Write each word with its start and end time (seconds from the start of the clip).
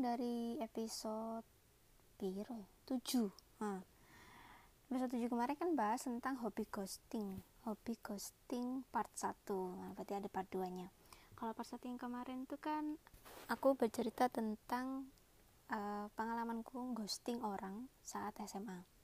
dari 0.00 0.56
episode 0.62 1.44
piro 2.18 2.54
ya? 2.54 2.68
7 2.86 3.30
nah, 3.62 3.82
episode 4.90 5.12
7 5.18 5.30
kemarin 5.30 5.56
kan 5.58 5.70
bahas 5.74 6.06
tentang 6.06 6.38
hobi 6.42 6.66
ghosting 6.70 7.42
hobi 7.66 7.98
ghosting 8.00 8.86
part 8.94 9.10
1 9.16 9.34
nah, 9.76 9.90
berarti 9.98 10.12
ada 10.14 10.28
part 10.30 10.48
2 10.50 10.66
nya 10.70 10.88
kalau 11.34 11.54
part 11.54 11.68
1 11.68 11.82
yang 11.84 12.00
kemarin 12.00 12.46
itu 12.46 12.56
kan 12.58 12.98
aku 13.50 13.74
bercerita 13.74 14.30
tentang 14.30 15.10
uh, 15.70 16.06
pengalamanku 16.14 16.94
ghosting 16.94 17.42
orang 17.42 17.90
saat 18.02 18.34
SMA 18.46 18.98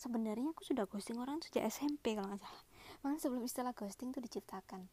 sebenarnya 0.00 0.56
aku 0.56 0.64
sudah 0.64 0.88
ghosting 0.88 1.20
orang 1.20 1.44
sejak 1.44 1.68
SMP 1.68 2.16
kalau 2.16 2.32
nggak 2.32 2.40
salah. 2.40 2.64
Makanya 3.04 3.20
sebelum 3.20 3.44
istilah 3.44 3.76
ghosting 3.76 4.16
itu 4.16 4.24
diciptakan. 4.24 4.88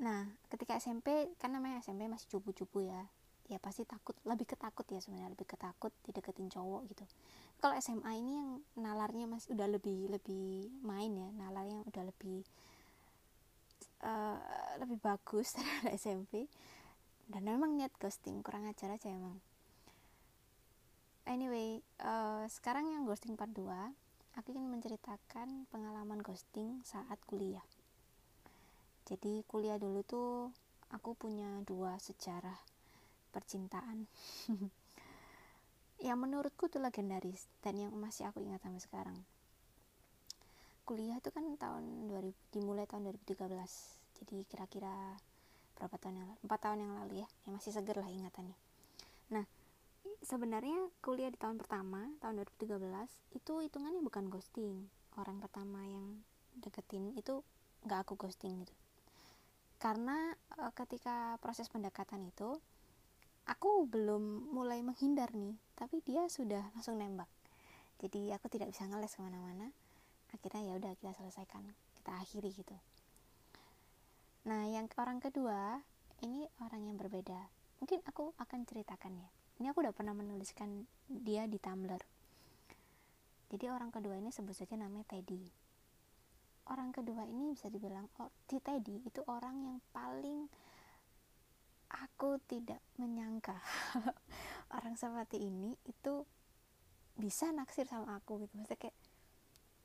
Nah 0.00 0.32
ketika 0.48 0.80
SMP 0.80 1.28
kan 1.36 1.52
namanya 1.52 1.84
SMP 1.84 2.08
masih 2.08 2.32
cupu-cupu 2.32 2.88
ya 2.88 3.04
ya 3.50 3.58
pasti 3.58 3.82
takut 3.82 4.14
lebih 4.22 4.46
ketakut 4.46 4.86
ya 4.86 5.02
sebenarnya 5.02 5.34
lebih 5.34 5.50
ketakut 5.50 5.90
dideketin 6.06 6.46
cowok 6.46 6.86
gitu. 6.86 7.02
Kalau 7.58 7.74
SMA 7.82 8.14
ini 8.14 8.38
yang 8.38 8.48
nalarnya 8.78 9.26
masih 9.26 9.58
udah 9.58 9.66
lebih 9.66 10.06
lebih 10.06 10.70
main 10.86 11.10
ya 11.10 11.28
nalarnya 11.34 11.82
udah 11.82 12.02
lebih 12.06 12.46
uh, 14.06 14.38
lebih 14.78 15.02
bagus 15.02 15.50
daripada 15.58 15.90
SMP 15.98 16.46
dan 17.26 17.42
memang 17.42 17.74
niat 17.74 17.90
ghosting 17.98 18.38
kurang 18.46 18.70
ajar 18.70 18.94
aja 18.94 19.10
emang. 19.10 19.42
Anyway 21.26 21.82
uh, 22.06 22.46
sekarang 22.46 22.86
yang 22.94 23.02
ghosting 23.02 23.34
part 23.34 23.50
2 23.50 23.66
aku 24.38 24.54
ingin 24.54 24.70
menceritakan 24.70 25.66
pengalaman 25.74 26.22
ghosting 26.22 26.78
saat 26.86 27.18
kuliah. 27.26 27.66
Jadi 29.10 29.42
kuliah 29.50 29.74
dulu 29.74 30.06
tuh 30.06 30.54
aku 30.94 31.18
punya 31.18 31.66
dua 31.66 31.98
sejarah 31.98 32.69
percintaan. 33.30 34.04
Yang 36.06 36.18
menurutku 36.18 36.66
tuh 36.66 36.80
legendaris 36.80 37.44
dan 37.60 37.76
yang 37.76 37.92
masih 37.92 38.24
aku 38.24 38.40
ingat 38.40 38.64
sampai 38.64 38.80
sekarang. 38.80 39.18
Kuliah 40.88 41.20
itu 41.20 41.28
kan 41.28 41.44
tahun 41.60 42.08
2000 42.08 42.56
dimulai 42.56 42.88
tahun 42.88 43.12
2013 43.12 44.00
jadi 44.20 44.36
kira-kira 44.48 45.16
berapa 45.76 45.96
tahun 45.96 46.20
yang 46.20 46.26
lalu 46.28 46.40
empat 46.44 46.60
tahun 46.60 46.78
yang 46.84 46.92
lalu 47.04 47.14
ya 47.24 47.28
yang 47.48 47.52
masih 47.56 47.72
seger 47.72 47.96
lah 48.00 48.08
ingatannya. 48.08 48.56
Nah 49.32 49.44
sebenarnya 50.20 50.88
kuliah 51.00 51.32
di 51.32 51.40
tahun 51.40 51.56
pertama 51.56 52.08
tahun 52.20 52.44
2013 52.44 52.80
itu 53.36 53.52
hitungannya 53.64 54.00
bukan 54.04 54.28
ghosting. 54.28 54.88
Orang 55.16 55.40
pertama 55.40 55.84
yang 55.84 56.20
deketin 56.60 57.16
itu 57.16 57.40
nggak 57.88 58.08
aku 58.08 58.20
ghosting 58.20 58.60
gitu. 58.64 58.74
Karena 59.80 60.36
e, 60.60 60.68
ketika 60.76 61.40
proses 61.40 61.72
pendekatan 61.72 62.28
itu 62.28 62.60
aku 63.50 63.90
belum 63.90 64.54
mulai 64.54 64.78
menghindar 64.86 65.34
nih 65.34 65.58
tapi 65.74 65.98
dia 66.06 66.30
sudah 66.30 66.70
langsung 66.78 67.02
nembak. 67.02 67.26
Jadi 67.98 68.30
aku 68.30 68.46
tidak 68.46 68.70
bisa 68.70 68.86
ngeles 68.86 69.12
ke 69.12 69.20
mana-mana. 69.20 69.74
Akhirnya 70.30 70.62
ya 70.70 70.72
udah 70.78 70.94
kita 70.94 71.10
selesaikan 71.18 71.66
kita 71.98 72.14
akhiri 72.14 72.54
gitu. 72.54 72.76
Nah 74.46 74.70
yang 74.70 74.86
orang 74.94 75.18
kedua 75.18 75.82
ini 76.22 76.46
orang 76.62 76.86
yang 76.86 76.96
berbeda. 76.96 77.50
Mungkin 77.82 78.06
aku 78.06 78.32
akan 78.38 78.64
ceritakan 78.64 79.18
ya. 79.18 79.28
Ini 79.60 79.74
aku 79.74 79.84
udah 79.84 79.92
pernah 79.92 80.16
menuliskan 80.16 80.88
dia 81.10 81.44
di 81.44 81.60
Tumblr. 81.60 82.00
Jadi 83.50 83.66
orang 83.66 83.90
kedua 83.90 84.14
ini 84.14 84.30
sebut 84.30 84.54
saja 84.54 84.78
namanya 84.78 85.10
Teddy. 85.10 85.42
Orang 86.70 86.94
kedua 86.94 87.26
ini 87.26 87.52
bisa 87.52 87.66
dibilang 87.66 88.06
oh, 88.22 88.30
si 88.46 88.62
Teddy 88.62 89.02
itu 89.02 89.20
orang 89.26 89.58
yang 89.66 89.78
paling 89.90 90.46
aku 91.90 92.38
tidak 92.46 92.78
menyangka 92.96 93.58
orang 94.76 94.94
seperti 94.94 95.42
ini 95.42 95.74
itu 95.86 96.22
bisa 97.18 97.50
naksir 97.50 97.84
sama 97.90 98.16
aku 98.16 98.46
gitu. 98.46 98.52
Maksudnya 98.56 98.80
kayak 98.88 98.98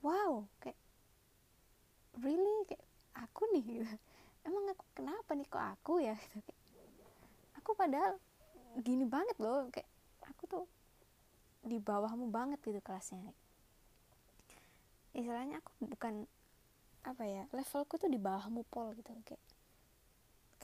wow 0.05 0.45
kayak 0.61 0.77
really? 2.21 2.69
Kayak 2.69 2.85
aku 3.17 3.41
nih 3.51 3.63
gitu. 3.65 3.85
Emang 4.45 4.63
aku 4.69 4.85
kenapa 4.93 5.33
nih 5.33 5.47
kok 5.49 5.65
aku 5.65 5.93
ya? 6.05 6.15
Gitu 6.23 6.39
kayak 6.45 6.61
aku 7.57 7.73
padahal 7.73 8.21
gini 8.77 9.09
banget 9.09 9.33
loh 9.41 9.65
kayak 9.73 9.89
aku 10.21 10.43
tuh 10.45 10.65
di 11.65 11.81
bawahmu 11.81 12.29
banget 12.29 12.61
gitu 12.61 12.77
kelasnya. 12.85 13.33
Istilahnya 15.17 15.65
aku 15.65 15.89
bukan 15.89 16.29
apa 17.01 17.23
ya 17.25 17.49
levelku 17.53 17.97
tuh 17.97 18.09
di 18.09 18.21
bawahmu 18.21 18.65
pol 18.69 18.93
gitu 18.93 19.09
kayak 19.25 19.41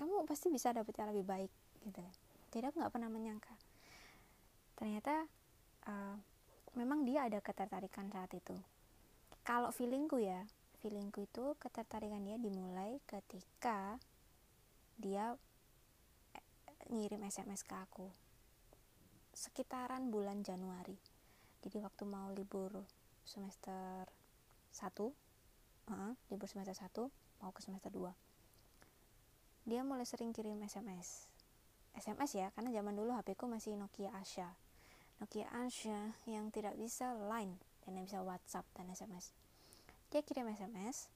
kamu 0.02 0.26
pasti 0.26 0.50
bisa 0.50 0.74
dapet 0.74 0.98
yang 0.98 1.14
lebih 1.14 1.26
baik 1.30 1.52
gitu 1.86 2.02
jadi 2.52 2.68
aku 2.68 2.84
nggak 2.84 2.94
pernah 2.94 3.08
menyangka. 3.08 3.56
Ternyata 4.76 5.24
uh, 5.88 6.16
memang 6.76 7.08
dia 7.08 7.32
ada 7.32 7.40
ketertarikan 7.40 8.12
saat 8.12 8.28
itu. 8.36 8.60
Kalau 9.48 9.72
feelingku 9.72 10.20
ya 10.20 10.44
feelingku 10.84 11.24
itu 11.24 11.56
ketertarikan 11.56 12.28
dia 12.28 12.36
dimulai 12.36 13.00
ketika 13.08 13.96
dia 15.00 15.40
eh, 16.36 16.46
ngirim 16.92 17.24
SMS 17.24 17.64
ke 17.64 17.72
aku. 17.72 18.12
Sekitaran 19.32 20.12
bulan 20.12 20.44
Januari. 20.44 21.00
Jadi 21.64 21.80
waktu 21.80 22.04
mau 22.04 22.28
libur 22.36 22.84
semester 23.24 24.12
1 24.76 24.92
uh, 25.88 26.12
libur 26.34 26.50
semester 26.50 26.74
1 26.74 26.90
mau 27.40 27.54
ke 27.54 27.62
semester 27.62 27.94
2 27.94 28.31
dia 29.68 29.86
mulai 29.86 30.06
sering 30.08 30.34
kirim 30.34 30.58
SMS 30.66 31.30
SMS 31.92 32.32
ya 32.34 32.48
karena 32.56 32.72
zaman 32.72 32.96
dulu 32.96 33.12
HP 33.14 33.36
ku 33.36 33.52
masih 33.52 33.76
Nokia 33.76 34.16
Asha. 34.16 34.56
Nokia 35.20 35.46
Asha 35.52 36.16
yang 36.26 36.50
tidak 36.50 36.80
bisa 36.80 37.12
line 37.14 37.60
dan 37.84 38.00
yang 38.00 38.08
bisa 38.08 38.24
WhatsApp 38.24 38.66
dan 38.74 38.90
SMS 38.90 39.36
dia 40.12 40.20
kirim 40.28 40.48
SMS 40.52 41.08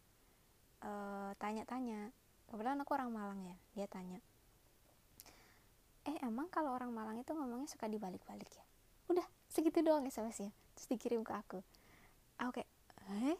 uh, 0.83 1.35
tanya-tanya. 1.35 2.15
Kebetulan 2.47 2.79
aku 2.79 2.91
orang 2.95 3.11
Malang 3.11 3.41
ya 3.43 3.55
dia 3.75 3.87
tanya 3.89 4.21
eh 6.05 6.21
emang 6.21 6.45
kalau 6.53 6.69
orang 6.69 6.93
Malang 6.93 7.17
itu 7.17 7.33
ngomongnya 7.33 7.65
suka 7.65 7.89
dibalik-balik 7.89 8.47
ya? 8.53 8.63
Udah 9.09 9.25
segitu 9.49 9.81
doang 9.81 10.05
SMS-nya 10.05 10.53
terus 10.77 10.87
dikirim 10.87 11.25
ke 11.25 11.33
aku. 11.33 11.59
Aku 12.37 12.61
kayak 12.61 12.69
eh 13.09 13.37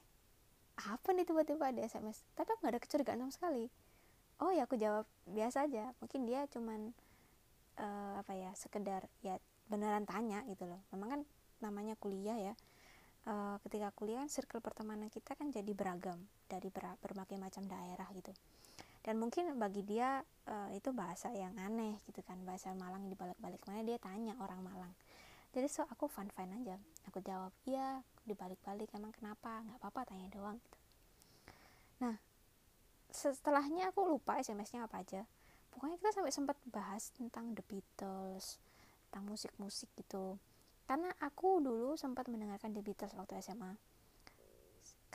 apa 0.76 1.08
nih 1.16 1.24
tiba-tiba 1.24 1.72
ada 1.72 1.82
SMS 1.86 2.20
tapi 2.36 2.52
aku 2.52 2.68
gak 2.68 2.74
ada 2.76 2.82
kecurigaan 2.84 3.20
sama 3.24 3.32
sekali 3.32 3.72
oh 4.44 4.52
ya 4.52 4.68
aku 4.68 4.76
jawab 4.76 5.06
biasa 5.30 5.68
aja. 5.70 5.92
Mungkin 6.04 6.28
dia 6.28 6.48
cuman 6.52 6.92
uh, 7.80 8.14
apa 8.20 8.34
ya 8.36 8.52
sekedar 8.56 9.08
ya 9.24 9.40
beneran 9.72 10.04
tanya 10.04 10.44
gitu 10.50 10.68
loh. 10.68 10.82
Memang 10.92 11.10
kan 11.10 11.22
namanya 11.64 11.96
kuliah 11.98 12.38
ya. 12.38 12.54
Uh, 13.26 13.58
ketika 13.66 13.90
kuliah 13.98 14.22
kan 14.22 14.30
circle 14.30 14.62
pertemanan 14.62 15.10
kita 15.10 15.34
kan 15.34 15.50
jadi 15.50 15.74
beragam 15.74 16.22
dari 16.46 16.70
ber 16.70 16.94
berbagai 17.02 17.42
macam 17.42 17.66
daerah 17.66 18.06
gitu. 18.14 18.30
Dan 19.02 19.22
mungkin 19.22 19.54
bagi 19.62 19.86
dia 19.86 20.22
uh, 20.50 20.70
itu 20.74 20.90
bahasa 20.90 21.30
yang 21.34 21.54
aneh 21.62 22.02
gitu 22.10 22.26
kan 22.26 22.42
bahasa 22.46 22.74
Malang 22.74 23.10
dibalik-balik. 23.10 23.62
Mana 23.66 23.82
dia 23.86 23.98
tanya 24.02 24.34
orang 24.42 24.62
Malang. 24.62 24.94
Jadi 25.54 25.72
so 25.72 25.86
aku 25.90 26.06
fun 26.10 26.30
fun 26.34 26.50
aja. 26.52 26.78
Aku 27.10 27.22
jawab 27.22 27.54
iya 27.66 28.02
dibalik-balik. 28.26 28.90
Emang 28.94 29.14
kenapa? 29.14 29.62
Nggak 29.62 29.78
apa-apa 29.82 30.02
tanya 30.10 30.28
doang 30.30 30.58
gitu. 30.62 30.78
Nah 32.02 32.35
setelahnya 33.16 33.96
aku 33.96 34.04
lupa 34.04 34.36
SMS-nya 34.38 34.86
apa 34.86 35.00
aja. 35.02 35.24
Pokoknya 35.72 35.96
kita 35.96 36.12
sampai 36.12 36.32
sempat 36.36 36.58
bahas 36.68 37.16
tentang 37.16 37.56
The 37.56 37.64
Beatles 37.64 38.60
tentang 39.08 39.32
musik-musik 39.32 39.88
gitu. 39.96 40.36
Karena 40.86 41.10
aku 41.24 41.64
dulu 41.64 41.96
sempat 41.96 42.28
mendengarkan 42.28 42.76
The 42.76 42.84
Beatles 42.84 43.16
waktu 43.16 43.40
SMA 43.40 43.96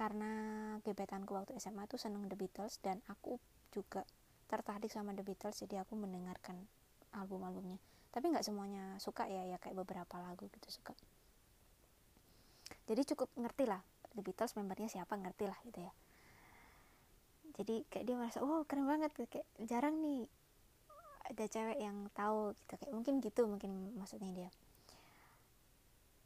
karena 0.00 0.32
gebetanku 0.80 1.36
waktu 1.36 1.60
SMA 1.60 1.84
tuh 1.84 2.00
seneng 2.00 2.24
The 2.24 2.32
Beatles 2.32 2.80
dan 2.80 3.04
aku 3.12 3.36
juga 3.68 4.00
tertarik 4.48 4.88
sama 4.88 5.12
The 5.12 5.20
Beatles 5.20 5.60
jadi 5.60 5.84
aku 5.84 5.92
mendengarkan 5.92 6.56
album-albumnya. 7.12 7.76
Tapi 8.08 8.32
nggak 8.32 8.42
semuanya 8.42 8.96
suka 8.96 9.28
ya 9.28 9.44
ya 9.44 9.60
kayak 9.60 9.76
beberapa 9.76 10.16
lagu 10.16 10.48
gitu 10.48 10.72
suka. 10.72 10.96
Jadi 12.88 13.04
cukup 13.12 13.28
ngerti 13.36 13.68
lah 13.68 13.84
The 14.16 14.24
Beatles 14.24 14.56
membernya 14.56 14.88
siapa 14.88 15.14
ngerti 15.20 15.44
lah 15.44 15.60
gitu 15.68 15.84
ya 15.84 15.92
jadi 17.58 17.82
kayak 17.90 18.04
dia 18.06 18.16
merasa 18.18 18.38
oh 18.42 18.62
keren 18.68 18.86
banget. 18.86 19.10
Kayak 19.14 19.46
jarang 19.64 19.98
nih 20.02 20.28
ada 21.30 21.44
cewek 21.46 21.78
yang 21.78 22.10
tahu 22.10 22.52
gitu 22.58 22.74
kayak 22.74 22.94
mungkin 22.94 23.14
gitu 23.22 23.42
mungkin 23.46 23.72
maksudnya 23.94 24.30
dia. 24.34 24.50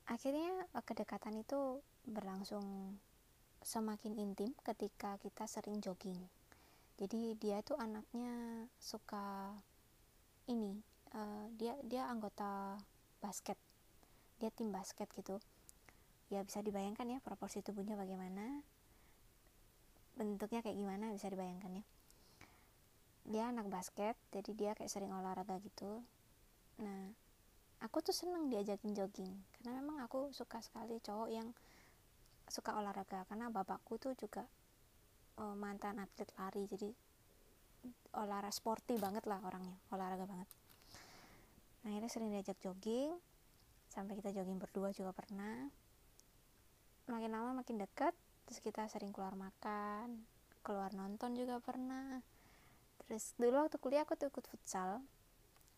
Akhirnya 0.08 0.68
kedekatan 0.84 1.40
itu 1.40 1.80
berlangsung 2.04 2.96
semakin 3.64 4.20
intim 4.20 4.52
ketika 4.60 5.16
kita 5.20 5.48
sering 5.48 5.80
jogging. 5.80 6.20
Jadi 7.00 7.36
dia 7.40 7.64
tuh 7.64 7.80
anaknya 7.80 8.64
suka 8.76 9.56
ini 10.46 10.76
uh, 11.16 11.48
dia 11.56 11.76
dia 11.84 12.08
anggota 12.08 12.76
basket. 13.24 13.56
Dia 14.40 14.52
tim 14.52 14.68
basket 14.72 15.08
gitu. 15.16 15.40
Ya 16.28 16.44
bisa 16.44 16.60
dibayangkan 16.60 17.08
ya 17.08 17.18
proporsi 17.20 17.64
tubuhnya 17.64 17.96
bagaimana 17.96 18.64
bentuknya 20.14 20.62
kayak 20.62 20.78
gimana 20.78 21.10
bisa 21.10 21.26
dibayangkan 21.30 21.82
ya 21.82 21.84
dia 23.24 23.48
anak 23.48 23.72
basket 23.72 24.14
jadi 24.30 24.50
dia 24.52 24.70
kayak 24.76 24.92
sering 24.92 25.08
olahraga 25.08 25.56
gitu. 25.64 26.04
Nah 26.84 27.08
aku 27.80 28.04
tuh 28.04 28.12
seneng 28.12 28.52
diajakin 28.52 28.92
jogging 28.92 29.32
karena 29.56 29.80
memang 29.80 30.04
aku 30.04 30.28
suka 30.36 30.60
sekali 30.60 31.00
cowok 31.00 31.28
yang 31.32 31.48
suka 32.48 32.76
olahraga 32.76 33.24
karena 33.24 33.48
bapakku 33.48 33.96
tuh 33.96 34.12
juga 34.12 34.44
uh, 35.40 35.56
mantan 35.56 36.04
atlet 36.04 36.28
lari 36.36 36.68
jadi 36.68 36.88
olahraga 38.20 38.52
sporty 38.52 39.00
banget 39.00 39.24
lah 39.24 39.40
orangnya 39.40 39.76
olahraga 39.88 40.28
banget. 40.28 40.48
Nah 41.84 41.96
akhirnya 41.96 42.12
sering 42.12 42.28
diajak 42.28 42.60
jogging 42.60 43.16
sampai 43.88 44.20
kita 44.20 44.36
jogging 44.36 44.60
berdua 44.60 44.92
juga 44.92 45.16
pernah. 45.16 45.72
Makin 47.08 47.30
lama 47.32 47.56
makin 47.56 47.80
dekat 47.80 48.12
terus 48.44 48.60
kita 48.60 48.86
sering 48.88 49.12
keluar 49.12 49.36
makan 49.36 50.24
keluar 50.64 50.90
nonton 50.96 51.36
juga 51.36 51.60
pernah. 51.60 52.24
Terus 53.04 53.36
dulu 53.36 53.68
waktu 53.68 53.76
kuliah 53.76 54.08
aku 54.08 54.16
tuh 54.16 54.32
ikut 54.32 54.48
futsal. 54.48 55.04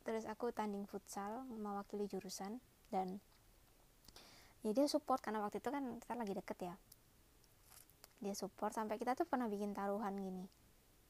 Terus 0.06 0.22
aku 0.30 0.54
tanding 0.54 0.86
futsal 0.86 1.42
mewakili 1.50 2.06
jurusan 2.06 2.62
dan 2.94 3.18
ya 4.62 4.70
dia 4.70 4.86
support 4.86 5.18
karena 5.18 5.42
waktu 5.42 5.58
itu 5.58 5.68
kan 5.74 5.82
kita 5.98 6.14
lagi 6.14 6.32
deket 6.38 6.58
ya. 6.62 6.74
Dia 8.22 8.32
support 8.38 8.70
sampai 8.70 8.96
kita 8.96 9.18
tuh 9.18 9.26
pernah 9.26 9.50
bikin 9.50 9.74
taruhan 9.74 10.14
gini. 10.14 10.46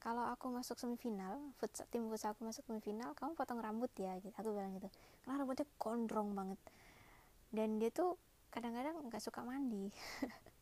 Kalau 0.00 0.25
aku 0.25 0.49
masuk 0.49 0.81
semifinal 0.81 1.37
futsal, 1.61 1.85
tim 1.93 2.09
futsal 2.09 2.32
aku 2.32 2.49
masuk 2.49 2.64
semifinal 2.64 3.12
kamu 3.12 3.37
potong 3.37 3.61
rambut 3.61 3.93
ya 4.00 4.17
gitu. 4.25 4.32
Aku 4.41 4.56
bilang 4.56 4.73
gitu. 4.81 4.88
Karena 5.20 5.44
rambutnya 5.44 5.69
gondrong 5.76 6.32
banget. 6.32 6.61
Dan 7.52 7.76
dia 7.76 7.93
tuh 7.93 8.17
kadang-kadang 8.49 8.97
nggak 9.12 9.20
suka 9.20 9.44
mandi 9.44 9.93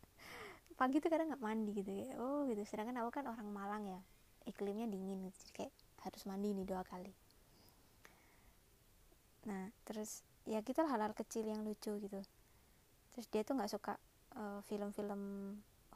pagi 0.74 0.98
tuh 0.98 1.10
kadang 1.10 1.30
nggak 1.30 1.44
mandi 1.44 1.70
gitu 1.74 1.90
ya 1.90 2.18
oh 2.18 2.46
gitu. 2.50 2.62
Sedangkan 2.66 2.98
aku 3.02 3.10
kan 3.20 3.24
orang 3.30 3.48
Malang 3.50 3.84
ya 3.86 4.00
iklimnya 4.44 4.84
dingin 4.88 5.24
gitu 5.28 5.36
jadi 5.46 5.52
kayak 5.64 5.72
harus 6.04 6.22
mandi 6.28 6.52
nih 6.52 6.66
dua 6.68 6.84
kali. 6.84 7.12
Nah 9.48 9.72
terus 9.88 10.24
ya 10.44 10.60
kita 10.60 10.84
hal-hal 10.84 11.16
kecil 11.16 11.48
yang 11.48 11.64
lucu 11.64 11.96
gitu. 12.00 12.20
Terus 13.16 13.26
dia 13.32 13.42
tuh 13.46 13.56
nggak 13.56 13.72
suka 13.72 13.96
eh, 14.36 14.60
film-film 14.68 15.22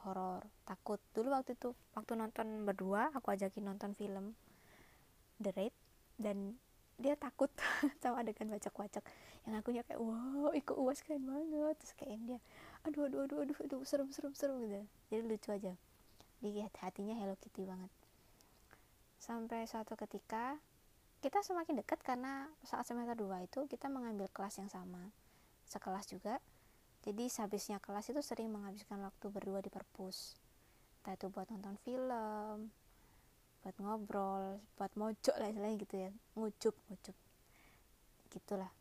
horor. 0.05 0.41
Takut. 0.65 0.99
Dulu 1.13 1.33
waktu 1.33 1.53
itu 1.53 1.75
waktu 1.93 2.13
nonton 2.15 2.65
berdua 2.65 3.11
aku 3.13 3.35
ajakin 3.35 3.67
nonton 3.67 3.91
film 3.93 4.33
The 5.39 5.51
Raid 5.55 5.75
dan 6.19 6.59
dia 6.99 7.15
takut 7.15 7.47
sama 8.03 8.19
adegan 8.23 8.51
bacak-bacak 8.51 9.03
yang 9.47 9.55
aku 9.55 9.71
kayak 9.71 9.95
wow 9.95 10.51
ikut 10.51 10.75
uas 10.75 10.99
keren 11.03 11.23
banget. 11.27 11.75
Terus 11.79 11.93
kayak 11.95 12.19
dia 12.27 12.39
aduh 12.87 13.11
aduh 13.11 13.27
aduh 13.27 13.39
aduh 13.43 13.57
aduh 13.65 13.81
serem 13.83 14.09
serem 14.11 14.31
serem 14.35 14.55
gitu. 14.63 14.79
Jadi 15.11 15.21
lucu 15.27 15.49
aja. 15.51 15.73
Dia 16.39 16.71
hatinya 16.79 17.15
Hello 17.19 17.35
Kitty 17.35 17.67
banget. 17.67 17.91
Sampai 19.19 19.67
suatu 19.67 19.99
ketika 19.99 20.55
kita 21.19 21.43
semakin 21.43 21.83
dekat 21.83 21.99
karena 21.99 22.47
saat 22.63 22.87
semester 22.87 23.11
2 23.11 23.43
itu 23.43 23.59
kita 23.67 23.91
mengambil 23.91 24.31
kelas 24.31 24.55
yang 24.63 24.71
sama 24.71 25.11
sekelas 25.67 26.07
juga. 26.07 26.39
Jadi 27.03 27.27
sehabisnya 27.27 27.79
kelas 27.79 28.11
itu 28.11 28.19
sering 28.23 28.51
menghabiskan 28.51 28.99
waktu 29.03 29.27
berdua 29.27 29.59
di 29.59 29.67
perpus. 29.67 30.39
Entah 30.99 31.15
itu 31.15 31.27
buat 31.31 31.47
nonton 31.51 31.75
film 31.83 32.71
buat 33.59 33.75
ngobrol 33.75 34.63
buat 34.79 34.87
mojok 34.95 35.35
lah 35.35 35.51
istilahnya 35.51 35.77
gitu 35.83 35.95
ya. 36.07 36.11
Ngucup 36.39 36.75
ngucup. 36.87 37.15
Gitulah. 38.31 38.71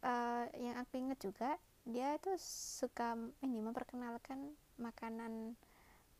Uh, 0.00 0.46
yang 0.56 0.80
aku 0.80 0.96
inget 0.96 1.18
juga 1.20 1.58
dia 1.88 2.20
itu 2.20 2.28
suka 2.36 3.16
ini 3.40 3.64
memperkenalkan 3.64 4.52
makanan 4.76 5.56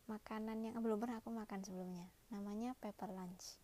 makanan 0.09 0.65
yang 0.65 0.81
belum 0.81 0.97
pernah 0.97 1.21
aku 1.21 1.29
makan 1.29 1.61
sebelumnya. 1.61 2.09
Namanya 2.33 2.73
pepper 2.81 3.13
lunch. 3.13 3.61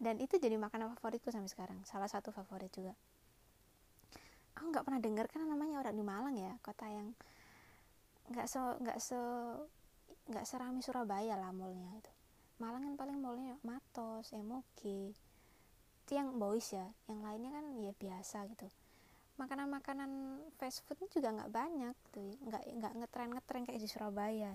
Dan 0.00 0.16
itu 0.24 0.40
jadi 0.40 0.56
makanan 0.56 0.96
favoritku 0.96 1.28
sampai 1.28 1.52
sekarang. 1.52 1.84
Salah 1.84 2.08
satu 2.08 2.32
favorit 2.32 2.72
juga. 2.72 2.96
Aku 4.56 4.72
nggak 4.72 4.88
pernah 4.88 5.00
dengar 5.04 5.28
kan 5.28 5.44
namanya 5.44 5.84
orang 5.84 5.92
di 5.92 6.00
Malang 6.00 6.36
ya 6.40 6.56
kota 6.64 6.88
yang 6.88 7.12
nggak 8.32 8.48
se 8.48 8.56
nggak 8.56 8.96
se 8.96 9.20
nggak 10.32 10.48
serami 10.48 10.80
Surabaya 10.80 11.36
lah 11.36 11.52
mallnya 11.52 11.92
itu. 11.92 12.12
Malang 12.56 12.88
kan 12.88 12.94
paling 12.96 13.20
mallnya 13.20 13.60
Matos, 13.60 14.32
Emoki 14.32 15.12
itu 16.08 16.12
yang 16.16 16.40
boys 16.40 16.72
ya. 16.72 16.88
Yang 17.04 17.20
lainnya 17.20 17.50
kan 17.52 17.64
ya 17.84 17.92
biasa 17.92 18.48
gitu 18.48 18.64
makanan-makanan 19.36 20.40
fast 20.56 20.80
food 20.88 20.96
juga 21.12 21.28
nggak 21.32 21.52
banyak 21.52 21.96
tuh 22.12 22.24
gitu. 22.32 22.48
nggak 22.48 22.62
nggak 22.80 22.92
ngetren 23.00 23.30
ngetren 23.36 23.62
kayak 23.68 23.80
di 23.80 23.88
Surabaya. 23.88 24.52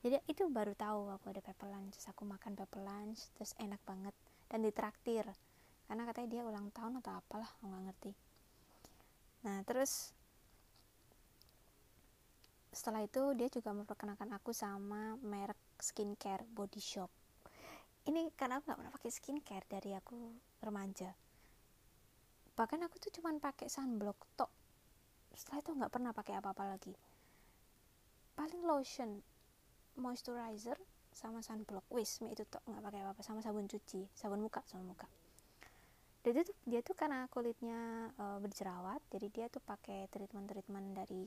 Jadi 0.00 0.16
itu 0.30 0.48
baru 0.48 0.72
tahu 0.72 1.12
aku 1.12 1.28
ada 1.28 1.44
pepper 1.44 1.68
lunch 1.68 1.98
terus 1.98 2.08
aku 2.08 2.24
makan 2.24 2.56
pepper 2.56 2.80
lunch 2.80 3.28
terus 3.36 3.52
enak 3.58 3.82
banget. 3.84 4.14
Dan 4.50 4.66
ditraktir. 4.66 5.26
Karena 5.86 6.02
katanya 6.06 6.28
dia 6.30 6.42
ulang 6.46 6.70
tahun 6.70 7.02
atau 7.02 7.12
apalah 7.18 7.50
aku 7.58 7.64
nggak 7.66 7.84
ngerti. 7.90 8.12
Nah 9.44 9.58
terus 9.66 10.14
setelah 12.70 13.02
itu 13.02 13.34
dia 13.34 13.50
juga 13.50 13.74
memperkenalkan 13.74 14.30
aku 14.30 14.54
sama 14.54 15.18
merek 15.20 15.58
skincare 15.82 16.46
body 16.46 16.78
shop. 16.78 17.10
Ini 18.06 18.32
karena 18.38 18.62
aku 18.62 18.70
nggak 18.70 18.78
pernah 18.78 18.94
pakai 18.94 19.10
skincare 19.10 19.66
dari 19.66 19.90
aku 19.92 20.16
remaja 20.62 21.29
bahkan 22.60 22.76
aku 22.84 23.00
tuh 23.00 23.08
cuman 23.08 23.40
pakai 23.40 23.72
sunblock 23.72 24.36
tok. 24.36 24.52
Setelah 25.32 25.64
itu 25.64 25.70
nggak 25.72 25.88
pernah 25.96 26.12
pakai 26.12 26.36
apa-apa 26.36 26.76
lagi. 26.76 26.92
Paling 28.36 28.68
lotion 28.68 29.24
moisturizer 29.96 30.76
sama 31.16 31.40
sunblock. 31.40 31.88
Wis 31.88 32.20
itu 32.20 32.44
tuh 32.44 32.60
nggak 32.68 32.84
pakai 32.84 33.00
apa-apa. 33.00 33.24
Sama 33.24 33.40
sabun 33.40 33.64
cuci 33.64 34.12
sabun 34.12 34.44
muka 34.44 34.60
sabun 34.68 34.92
muka. 34.92 35.08
Dia 36.20 36.44
tuh 36.44 36.52
dia 36.68 36.84
tuh 36.84 36.92
karena 36.92 37.24
kulitnya 37.32 38.12
e, 38.12 38.24
berjerawat 38.44 39.00
jadi 39.08 39.26
dia 39.32 39.46
tuh 39.48 39.64
pakai 39.64 40.04
treatment 40.12 40.52
treatment 40.52 40.92
dari 40.92 41.24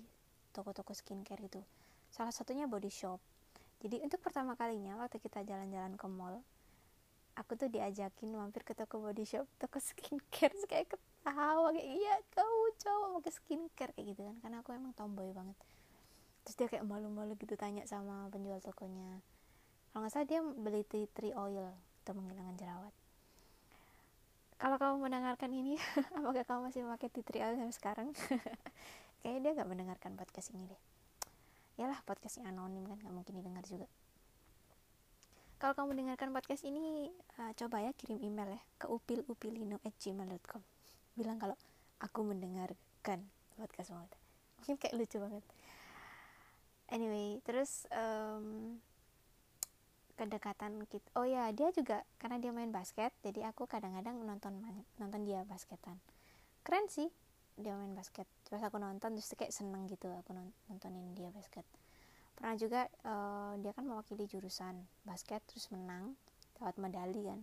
toko-toko 0.53 0.93
skincare 0.93 1.41
itu 1.41 1.57
salah 2.13 2.29
satunya 2.29 2.69
body 2.69 2.93
shop. 2.93 3.17
Jadi 3.81 4.05
untuk 4.05 4.21
pertama 4.21 4.53
kalinya 4.53 5.01
waktu 5.01 5.17
kita 5.17 5.41
jalan-jalan 5.41 5.97
ke 5.97 6.05
mall 6.05 6.45
aku 7.33 7.57
tuh 7.57 7.69
diajakin 7.69 8.29
mampir 8.29 8.61
ke 8.61 8.77
toko 8.77 9.01
body 9.01 9.25
shop 9.25 9.49
toko 9.57 9.81
skincare 9.81 10.53
terus 10.53 10.65
kayak 10.69 10.93
ketawa 10.93 11.73
kayak 11.73 11.89
iya 11.89 12.15
kamu 12.33 12.65
cowok 12.77 13.09
pakai 13.19 13.33
skincare 13.33 13.91
kayak 13.97 14.07
gitu 14.13 14.21
kan 14.21 14.35
karena 14.45 14.57
aku 14.61 14.69
emang 14.77 14.93
tomboy 14.93 15.29
banget. 15.33 15.57
Terus 16.43 16.55
dia 16.59 16.67
kayak 16.67 16.85
malu-malu 16.85 17.33
gitu 17.39 17.55
tanya 17.55 17.87
sama 17.87 18.27
penjual 18.29 18.59
tokonya. 18.59 19.23
Kalau 19.89 20.03
nggak 20.03 20.13
salah 20.13 20.27
dia 20.27 20.39
beli 20.43 20.83
tea 20.85 21.07
tree 21.09 21.33
oil 21.33 21.71
untuk 22.03 22.13
menghilangkan 22.19 22.57
jerawat. 22.59 22.93
Kalau 24.59 24.77
kamu 24.77 24.95
mendengarkan 25.07 25.51
ini 25.51 25.79
apakah 26.19 26.43
kamu 26.43 26.59
masih 26.69 26.81
memakai 26.85 27.09
tea 27.09 27.23
tree 27.25 27.41
oil 27.41 27.55
sampai 27.55 27.75
sekarang? 27.75 28.07
Kayaknya 29.23 29.39
dia 29.39 29.51
nggak 29.57 29.69
mendengarkan 29.71 30.11
podcast 30.19 30.51
ini 30.51 30.67
deh. 30.67 30.81
Ya 31.79 31.89
lah 31.89 31.97
podcastnya 32.05 32.51
anonim 32.51 32.85
kan 32.85 33.01
nggak 33.01 33.13
mungkin 33.15 33.33
didengar 33.39 33.65
juga 33.65 33.89
kalau 35.63 35.79
kamu 35.79 35.95
mendengarkan 35.95 36.35
podcast 36.35 36.67
ini 36.67 37.07
uh, 37.39 37.55
coba 37.55 37.79
ya 37.79 37.95
kirim 37.95 38.19
email 38.19 38.51
ya 38.51 38.61
ke 38.75 38.91
upilupilino@gmail.com 38.91 40.59
bilang 41.15 41.39
kalau 41.39 41.55
aku 42.03 42.19
mendengarkan 42.27 43.23
podcast 43.55 43.95
mau 43.95 44.03
mungkin 44.59 44.75
kayak 44.75 44.91
lucu 44.91 45.23
banget. 45.23 45.39
Anyway 46.91 47.39
terus 47.47 47.87
um, 47.95 48.75
kedekatan 50.19 50.83
kita 50.83 51.07
oh 51.15 51.23
ya 51.23 51.47
dia 51.55 51.71
juga 51.71 52.03
karena 52.19 52.43
dia 52.43 52.51
main 52.51 52.75
basket 52.75 53.15
jadi 53.23 53.47
aku 53.47 53.63
kadang-kadang 53.63 54.19
nonton 54.19 54.59
nonton 54.99 55.23
dia 55.23 55.47
basketan. 55.47 55.95
Keren 56.67 56.91
sih 56.91 57.07
dia 57.55 57.71
main 57.79 57.95
basket. 57.95 58.27
Terus 58.43 58.59
aku 58.67 58.83
nonton 58.83 59.15
terus 59.15 59.31
kayak 59.31 59.55
seneng 59.55 59.87
gitu 59.87 60.11
aku 60.11 60.35
nontonin 60.67 61.15
dia 61.15 61.31
basket 61.31 61.63
pernah 62.33 62.55
juga 62.57 62.81
uh, 63.05 63.53
dia 63.61 63.71
kan 63.71 63.85
mewakili 63.85 64.25
jurusan 64.25 64.83
basket 65.05 65.41
terus 65.49 65.69
menang 65.69 66.17
dapat 66.57 66.75
medali 66.81 67.21
kan. 67.25 67.39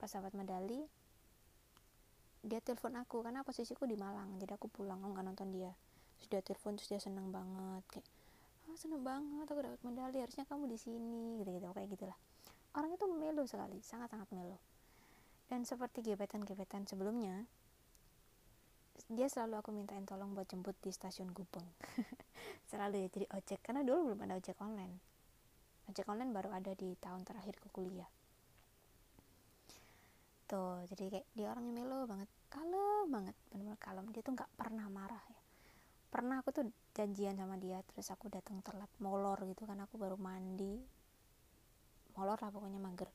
Pas 0.00 0.08
dapat 0.08 0.32
medali 0.36 0.80
dia 2.40 2.56
telepon 2.64 2.96
aku 2.96 3.20
karena 3.20 3.44
posisiku 3.44 3.84
di 3.84 4.00
Malang 4.00 4.40
jadi 4.40 4.56
aku 4.56 4.72
pulang 4.72 5.00
aku 5.04 5.12
nggak 5.12 5.26
nonton 5.26 5.48
dia. 5.52 5.72
Terus 6.20 6.28
dia 6.28 6.40
telepon 6.44 6.76
terus 6.76 6.88
dia 6.88 7.00
seneng 7.00 7.28
banget 7.32 7.84
kayak 7.88 8.06
oh, 8.68 8.76
seneng 8.76 9.02
banget 9.02 9.46
aku 9.50 9.60
dapat 9.60 9.80
medali 9.82 10.18
harusnya 10.22 10.44
kamu 10.46 10.70
di 10.70 10.78
sini 10.78 11.42
gitu 11.42 11.50
gitu 11.52 11.66
kayak 11.72 11.88
gitulah. 11.90 12.18
Orang 12.76 12.94
itu 12.94 13.04
melo 13.10 13.42
sekali 13.44 13.82
sangat 13.82 14.14
sangat 14.14 14.30
melo. 14.30 14.62
Dan 15.50 15.66
seperti 15.66 16.06
gebetan-gebetan 16.06 16.86
sebelumnya 16.86 17.50
dia 19.06 19.30
selalu 19.30 19.62
aku 19.62 19.70
mintain 19.70 20.04
tolong 20.04 20.34
buat 20.34 20.44
jemput 20.50 20.76
di 20.82 20.90
stasiun 20.90 21.30
Gubeng. 21.30 21.64
Selalu 22.70 23.06
ya 23.06 23.08
jadi 23.08 23.26
ojek. 23.32 23.60
Karena 23.64 23.80
dulu 23.86 24.12
belum 24.12 24.20
ada 24.26 24.36
ojek 24.36 24.58
online. 24.60 24.94
Ojek 25.88 26.06
online 26.10 26.32
baru 26.34 26.50
ada 26.52 26.74
di 26.74 26.92
tahun 26.98 27.22
terakhir 27.24 27.56
ke 27.62 27.68
kuliah. 27.72 28.10
Tuh 30.50 30.82
jadi 30.90 31.18
kayak 31.18 31.26
dia 31.32 31.46
orangnya 31.54 31.72
melo 31.80 32.04
banget. 32.10 32.28
Kalem 32.50 33.06
banget 33.08 33.36
benar-benar 33.54 33.78
kalem. 33.78 34.06
Dia 34.10 34.22
tuh 34.26 34.34
nggak 34.34 34.50
pernah 34.58 34.86
marah 34.90 35.24
ya. 35.30 35.42
Pernah 36.10 36.42
aku 36.42 36.50
tuh 36.50 36.66
janjian 36.90 37.38
sama 37.38 37.54
dia 37.56 37.78
terus 37.86 38.10
aku 38.10 38.26
datang 38.26 38.58
telat 38.66 38.90
molor 38.98 39.38
gitu 39.46 39.64
kan. 39.64 39.78
Aku 39.86 39.96
baru 39.96 40.18
mandi. 40.18 40.82
Molor 42.18 42.36
lah 42.42 42.50
pokoknya 42.50 42.82
mager. 42.82 43.08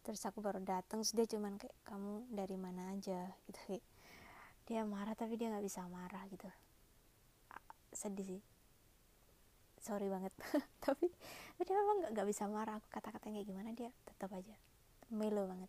Terus 0.00 0.24
aku 0.24 0.40
baru 0.40 0.64
datang 0.64 1.04
dia 1.04 1.28
cuman 1.28 1.60
kayak 1.60 1.76
kamu 1.84 2.24
dari 2.32 2.56
mana 2.56 2.96
aja? 2.96 3.28
Gitu 3.44 3.60
kayak 3.68 3.84
dia 4.70 4.86
marah 4.86 5.18
tapi 5.18 5.34
dia 5.34 5.50
nggak 5.50 5.66
bisa 5.66 5.82
marah 5.90 6.22
gitu. 6.30 6.46
Sedih 7.90 8.38
sih. 8.38 8.42
Sorry 9.82 10.06
banget. 10.06 10.30
Tapi 10.86 11.10
dia 11.58 11.74
memang 11.74 12.14
nggak 12.14 12.28
bisa 12.30 12.46
marah. 12.46 12.78
Aku 12.78 12.86
kata-kata 12.86 13.34
kayak 13.34 13.50
gimana 13.50 13.74
dia 13.74 13.90
tetap 14.06 14.30
aja 14.30 14.54
melo 15.10 15.50
banget. 15.50 15.66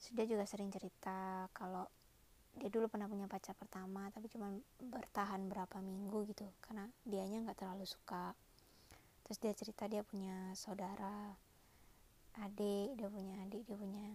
Sudah 0.00 0.24
juga 0.24 0.48
sering 0.48 0.72
cerita 0.72 1.44
kalau 1.52 1.84
dia 2.56 2.72
dulu 2.72 2.88
pernah 2.88 3.04
punya 3.04 3.28
pacar 3.28 3.52
pertama 3.56 4.08
tapi 4.12 4.28
cuma 4.32 4.52
bertahan 4.80 5.44
berapa 5.48 5.80
minggu 5.80 6.28
gitu 6.32 6.48
karena 6.64 6.88
dianya 7.04 7.44
nggak 7.44 7.68
terlalu 7.68 7.84
suka. 7.84 8.32
Terus 9.28 9.36
dia 9.44 9.52
cerita 9.52 9.84
dia 9.92 10.00
punya 10.00 10.56
saudara 10.56 11.36
adik 12.40 12.96
dia 12.96 13.12
punya 13.12 13.44
adik 13.44 13.68
dia 13.68 13.76
punya 13.76 14.08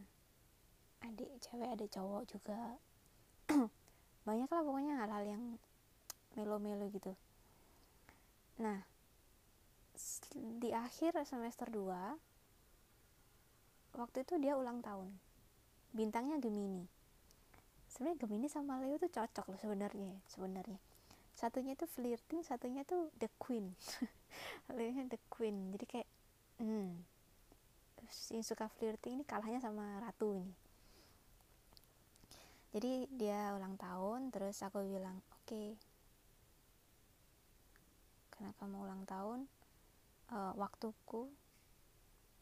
adik 1.05 1.29
cewek 1.37 1.69
ada 1.69 1.85
cowok 1.85 2.25
juga 2.25 2.81
banyak 4.27 4.49
lah 4.51 4.61
pokoknya 4.63 4.93
hal-hal 5.03 5.23
yang 5.25 5.43
melo-melo 6.35 6.85
gitu. 6.93 7.15
Nah 8.61 8.85
di 10.37 10.69
akhir 10.69 11.17
semester 11.25 11.73
2 11.73 13.97
waktu 13.97 14.17
itu 14.21 14.37
dia 14.37 14.53
ulang 14.53 14.85
tahun. 14.85 15.09
Bintangnya 15.95 16.37
Gemini. 16.37 16.85
Sebenarnya 17.89 18.17
Gemini 18.21 18.47
sama 18.51 18.77
Leo 18.83 19.01
tuh 19.01 19.09
cocok 19.09 19.45
loh 19.49 19.59
sebenarnya 19.59 20.13
sebenarnya. 20.29 20.77
Satunya 21.37 21.73
itu 21.73 21.85
flirting 21.89 22.45
satunya 22.45 22.85
tuh 22.85 23.09
the 23.17 23.29
queen. 23.41 23.73
Leo 24.77 24.93
the 25.09 25.17
queen. 25.31 25.73
Jadi 25.73 25.85
kayak 25.85 26.09
hmm 26.61 27.17
yang 28.31 28.45
suka 28.45 28.71
flirting 28.71 29.19
ini 29.19 29.25
kalahnya 29.27 29.59
sama 29.59 29.99
ratu 29.99 30.31
ini 30.31 30.66
jadi 32.77 33.09
dia 33.09 33.57
ulang 33.57 33.73
tahun 33.73 34.29
terus 34.29 34.61
aku 34.61 34.85
bilang 34.85 35.17
oke. 35.33 35.49
Okay, 35.49 35.73
karena 38.29 38.53
kamu 38.61 38.85
ulang 38.85 39.01
tahun 39.09 39.49
uh, 40.29 40.53
waktuku 40.53 41.25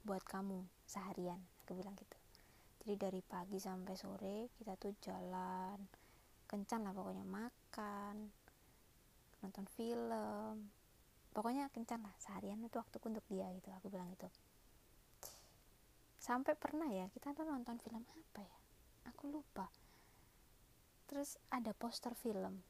buat 0.03 0.19
kamu 0.27 0.59
seharian 0.83 1.39
aku 1.63 1.79
bilang 1.79 1.95
gitu. 1.95 2.19
Jadi 2.83 2.99
dari 2.99 3.21
pagi 3.23 3.63
sampai 3.63 3.95
sore 3.95 4.51
kita 4.59 4.75
tuh 4.75 4.91
jalan 4.99 5.79
kencan 6.51 6.83
lah 6.83 6.91
pokoknya 6.91 7.23
makan 7.23 8.27
nonton 9.39 9.65
film. 9.71 10.67
Pokoknya 11.31 11.71
kencan 11.71 12.03
lah 12.03 12.11
seharian 12.19 12.59
itu 12.59 12.75
waktuku 12.75 13.07
untuk 13.07 13.23
dia 13.31 13.47
gitu 13.55 13.71
aku 13.71 13.87
bilang 13.87 14.11
gitu. 14.11 14.27
Sampai 16.19 16.59
pernah 16.59 16.91
ya 16.91 17.07
kita 17.15 17.31
tuh 17.31 17.47
nonton 17.47 17.79
film 17.79 18.03
apa 18.03 18.43
ya? 18.43 18.59
Aku 19.15 19.31
lupa 19.31 19.71
terus 21.05 21.37
ada 21.53 21.71
poster 21.75 22.13
film. 22.17 22.61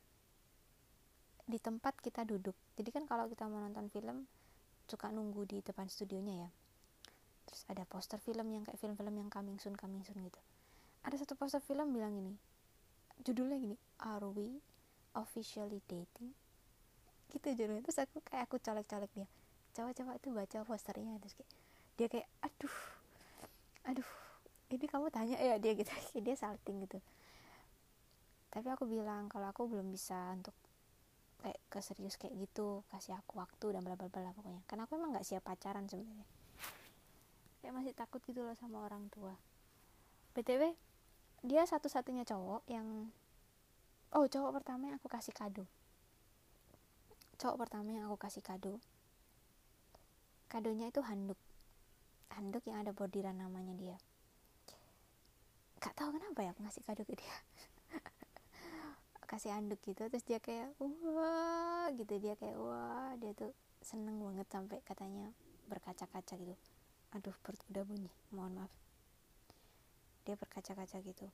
Di 1.46 1.62
tempat 1.62 1.98
kita 2.01 2.25
duduk. 2.25 2.58
Jadi 2.75 2.89
kan 2.89 3.04
kalau 3.06 3.30
kita 3.30 3.46
mau 3.46 3.62
nonton 3.62 3.88
film 3.94 4.25
suka 4.86 5.10
nunggu 5.13 5.46
di 5.46 5.58
depan 5.62 5.86
studionya 5.89 6.48
ya. 6.48 6.50
Terus 7.46 7.62
ada 7.70 7.84
poster 7.86 8.18
film 8.18 8.50
yang 8.50 8.65
kayak 8.65 8.82
film-film 8.82 9.13
yang 9.13 9.30
coming 9.30 9.58
soon 9.62 9.77
coming 9.77 10.01
soon 10.04 10.20
gitu. 10.25 10.42
Ada 11.06 11.22
satu 11.22 11.38
poster 11.38 11.62
film 11.62 11.94
bilang 11.94 12.18
gini 12.18 12.36
judulnya 13.24 13.56
gini 13.56 13.77
are 14.04 14.27
we 14.27 14.60
officially 15.15 15.80
dating? 15.88 16.36
Gitu 17.32 17.46
judulnya. 17.56 17.82
Terus 17.86 18.04
aku 18.04 18.20
kayak 18.25 18.51
aku 18.51 18.60
colek-colek 18.60 19.12
dia. 19.15 19.27
Coba-coba 19.72 20.20
itu 20.20 20.27
baca 20.36 20.58
posternya. 20.68 21.15
Terus 21.24 21.34
kayak 21.39 21.51
dia 21.96 22.08
kayak 22.12 22.27
aduh 22.44 22.75
aduh 23.88 24.10
ini 24.74 24.86
kamu 24.89 25.08
tanya 25.13 25.38
ya? 25.39 25.56
Dia 25.62 25.72
gitu. 25.77 25.92
Dia 26.25 26.36
salting 26.36 26.84
gitu 26.84 27.00
tapi 28.55 28.71
aku 28.71 28.88
bilang 28.88 29.27
kalau 29.27 29.51
aku 29.51 29.67
belum 29.67 29.91
bisa 29.91 30.31
untuk 30.31 30.55
kayak 31.43 31.59
keserius 31.67 32.15
kayak 32.15 32.39
gitu 32.39 32.88
kasih 32.88 33.19
aku 33.19 33.43
waktu 33.43 33.75
dan 33.75 33.83
bla 33.83 34.00
bla 34.00 34.07
bla 34.07 34.31
pokoknya. 34.31 34.63
Karena 34.63 34.88
aku 34.88 34.95
emang 34.95 35.12
nggak 35.12 35.27
siap 35.27 35.43
pacaran 35.43 35.91
sebenarnya. 35.91 36.24
Kayak 37.59 37.74
masih 37.75 37.91
takut 37.91 38.24
gitu 38.24 38.47
loh 38.47 38.55
sama 38.55 38.88
orang 38.88 39.12
tua. 39.12 39.35
Btw 40.31 40.71
dia 41.43 41.67
satu-satunya 41.67 42.24
cowok 42.24 42.63
yang 42.71 43.12
oh 44.15 44.24
cowok 44.24 44.63
pertama 44.63 44.88
yang 44.88 45.03
aku 45.03 45.12
kasih 45.12 45.35
kado. 45.35 45.67
Cowok 47.35 47.67
pertama 47.67 47.91
yang 47.91 48.07
aku 48.07 48.15
kasih 48.15 48.39
kado. 48.39 48.79
Kadonya 50.47 50.95
itu 50.95 51.03
handuk. 51.03 51.38
Handuk 52.31 52.63
yang 52.63 52.88
ada 52.88 52.95
bordiran 52.95 53.35
namanya 53.35 53.75
dia. 53.75 53.97
Gak 55.83 55.91
tahu 56.00 56.15
kenapa 56.15 56.39
ya 56.39 56.55
aku 56.55 56.63
ngasih 56.63 56.88
kado 56.88 57.03
ke 57.03 57.19
dia 57.19 57.35
kasih 59.25 59.51
anduk 59.53 59.82
gitu 59.84 60.08
terus 60.08 60.24
dia 60.24 60.39
kayak 60.39 60.74
wah 60.79 61.89
gitu. 61.94 62.15
Dia 62.22 62.38
kayak 62.38 62.58
wah 62.58 63.13
dia 63.20 63.34
tuh 63.34 63.51
seneng 63.82 64.22
banget 64.22 64.48
sampai 64.50 64.79
katanya 64.86 65.29
berkaca-kaca 65.70 66.34
gitu. 66.38 66.55
Aduh 67.13 67.36
perut 67.41 67.62
udah 67.70 67.84
bunyi 67.86 68.12
mohon 68.34 68.55
maaf. 68.62 68.74
Dia 70.25 70.38
berkaca-kaca 70.38 71.01
gitu. 71.01 71.27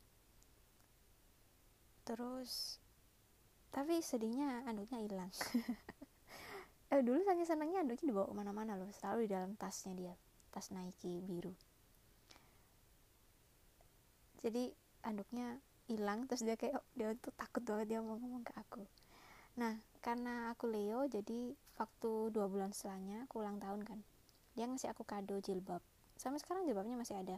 Terus 2.03 2.81
tapi 3.71 4.03
sedihnya 4.03 4.67
anduknya 4.67 5.00
hilang. 5.00 5.31
Eh 6.91 7.00
dulu 7.07 7.24
saking 7.24 7.48
senangnya 7.48 7.88
anduknya 7.88 8.12
dibawa 8.12 8.27
ke 8.27 8.36
mana-mana 8.36 8.75
loh 8.75 8.91
selalu 8.91 9.24
di 9.24 9.31
dalam 9.31 9.55
tasnya 9.55 9.95
dia 9.95 10.13
tas 10.51 10.75
Nike 10.75 11.24
biru. 11.24 11.55
Jadi 14.43 14.75
anduknya 15.07 15.55
hilang 15.91 16.24
terus 16.25 16.48
dia 16.48 16.55
kayak 16.55 16.79
dia 16.95 17.12
tuh 17.19 17.36
takut 17.36 17.62
banget 17.67 17.95
dia 17.95 18.00
mau 18.00 18.15
ngomong 18.15 18.48
ke 18.48 18.53
aku. 18.55 18.88
Nah 19.60 19.75
karena 20.00 20.55
aku 20.55 20.71
Leo 20.71 21.03
jadi 21.12 21.51
waktu 21.75 22.12
dua 22.31 22.48
bulan 22.48 22.71
setelahnya 22.71 23.27
aku 23.27 23.43
ulang 23.43 23.60
tahun 23.60 23.83
kan 23.83 24.00
dia 24.55 24.65
ngasih 24.67 24.95
aku 24.95 25.03
kado 25.03 25.36
jilbab. 25.43 25.83
Sampai 26.15 26.39
sekarang 26.39 26.63
jilbabnya 26.63 26.95
masih 26.95 27.19
ada. 27.19 27.38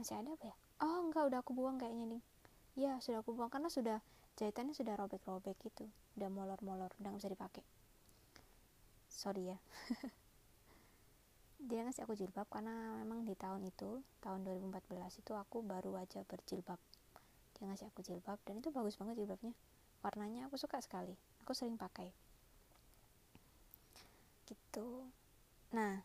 Masih 0.00 0.16
ada 0.16 0.32
apa 0.32 0.44
ya? 0.48 0.56
Oh 0.80 1.04
enggak 1.04 1.28
udah 1.28 1.38
aku 1.44 1.52
buang 1.52 1.76
kayaknya 1.76 2.16
nih 2.16 2.22
ya 2.72 2.96
sudah 3.04 3.20
aku 3.20 3.36
buang 3.36 3.52
karena 3.52 3.68
sudah 3.68 4.00
jahitannya 4.40 4.72
sudah 4.72 4.96
robek-robek 4.96 5.56
gitu. 5.60 5.84
Udah 6.16 6.28
molor-molor 6.32 6.88
udah 6.96 7.08
nggak 7.12 7.20
bisa 7.20 7.32
dipakai. 7.32 7.64
Sorry 9.12 9.52
ya. 9.52 9.58
Dia 11.68 11.86
ngasih 11.86 12.02
aku 12.02 12.18
jilbab 12.18 12.48
karena 12.50 12.74
memang 13.04 13.22
di 13.22 13.38
tahun 13.38 13.62
itu 13.62 14.02
tahun 14.18 14.42
2014 14.42 15.22
itu 15.22 15.32
aku 15.36 15.62
baru 15.62 15.94
aja 15.94 16.26
berjilbab 16.26 16.80
dia 17.62 17.70
ngasih 17.70 17.94
aku 17.94 18.02
jilbab 18.02 18.42
dan 18.42 18.58
itu 18.58 18.74
bagus 18.74 18.98
banget 18.98 19.22
jilbabnya. 19.22 19.54
Warnanya 20.02 20.50
aku 20.50 20.58
suka 20.58 20.82
sekali. 20.82 21.14
Aku 21.46 21.54
sering 21.54 21.78
pakai. 21.78 22.10
Gitu. 24.42 25.06
Nah 25.70 26.02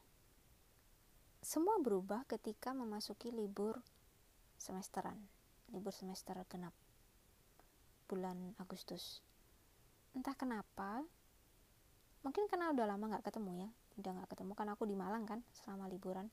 semua 1.41 1.81
berubah 1.81 2.29
ketika 2.29 2.77
memasuki 2.77 3.33
libur 3.33 3.81
semesteran. 4.61 5.17
Libur 5.73 5.97
semester 5.97 6.37
genap. 6.45 6.77
Bulan 8.05 8.53
Agustus. 8.61 9.25
Entah 10.13 10.37
kenapa 10.37 11.01
mungkin 12.21 12.45
karena 12.45 12.69
udah 12.69 12.85
lama 12.85 13.17
nggak 13.17 13.33
ketemu 13.33 13.65
ya. 13.65 13.69
Udah 13.97 14.13
nggak 14.13 14.29
ketemu 14.29 14.53
kan 14.53 14.69
aku 14.77 14.85
di 14.85 14.93
Malang 14.93 15.25
kan 15.25 15.41
selama 15.57 15.89
liburan. 15.89 16.29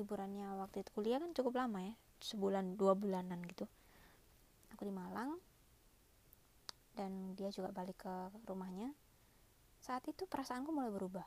Liburannya 0.00 0.56
waktu 0.56 0.80
itu 0.80 0.88
kuliah 0.96 1.20
kan 1.20 1.36
cukup 1.36 1.60
lama 1.60 1.84
ya. 1.84 1.92
Sebulan 2.24 2.80
dua 2.80 2.96
bulanan 2.96 3.44
gitu 3.44 3.68
Malang 4.94 5.42
dan 6.94 7.34
dia 7.34 7.50
juga 7.50 7.74
balik 7.74 8.06
ke 8.06 8.14
rumahnya 8.46 8.94
saat 9.82 10.00
itu 10.08 10.24
perasaanku 10.24 10.72
mulai 10.72 10.88
berubah. 10.88 11.26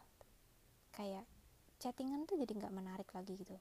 Kayak 0.96 1.30
chattingan 1.78 2.26
tuh 2.26 2.42
jadi 2.42 2.58
nggak 2.58 2.74
menarik 2.74 3.10
lagi 3.14 3.38
gitu. 3.38 3.54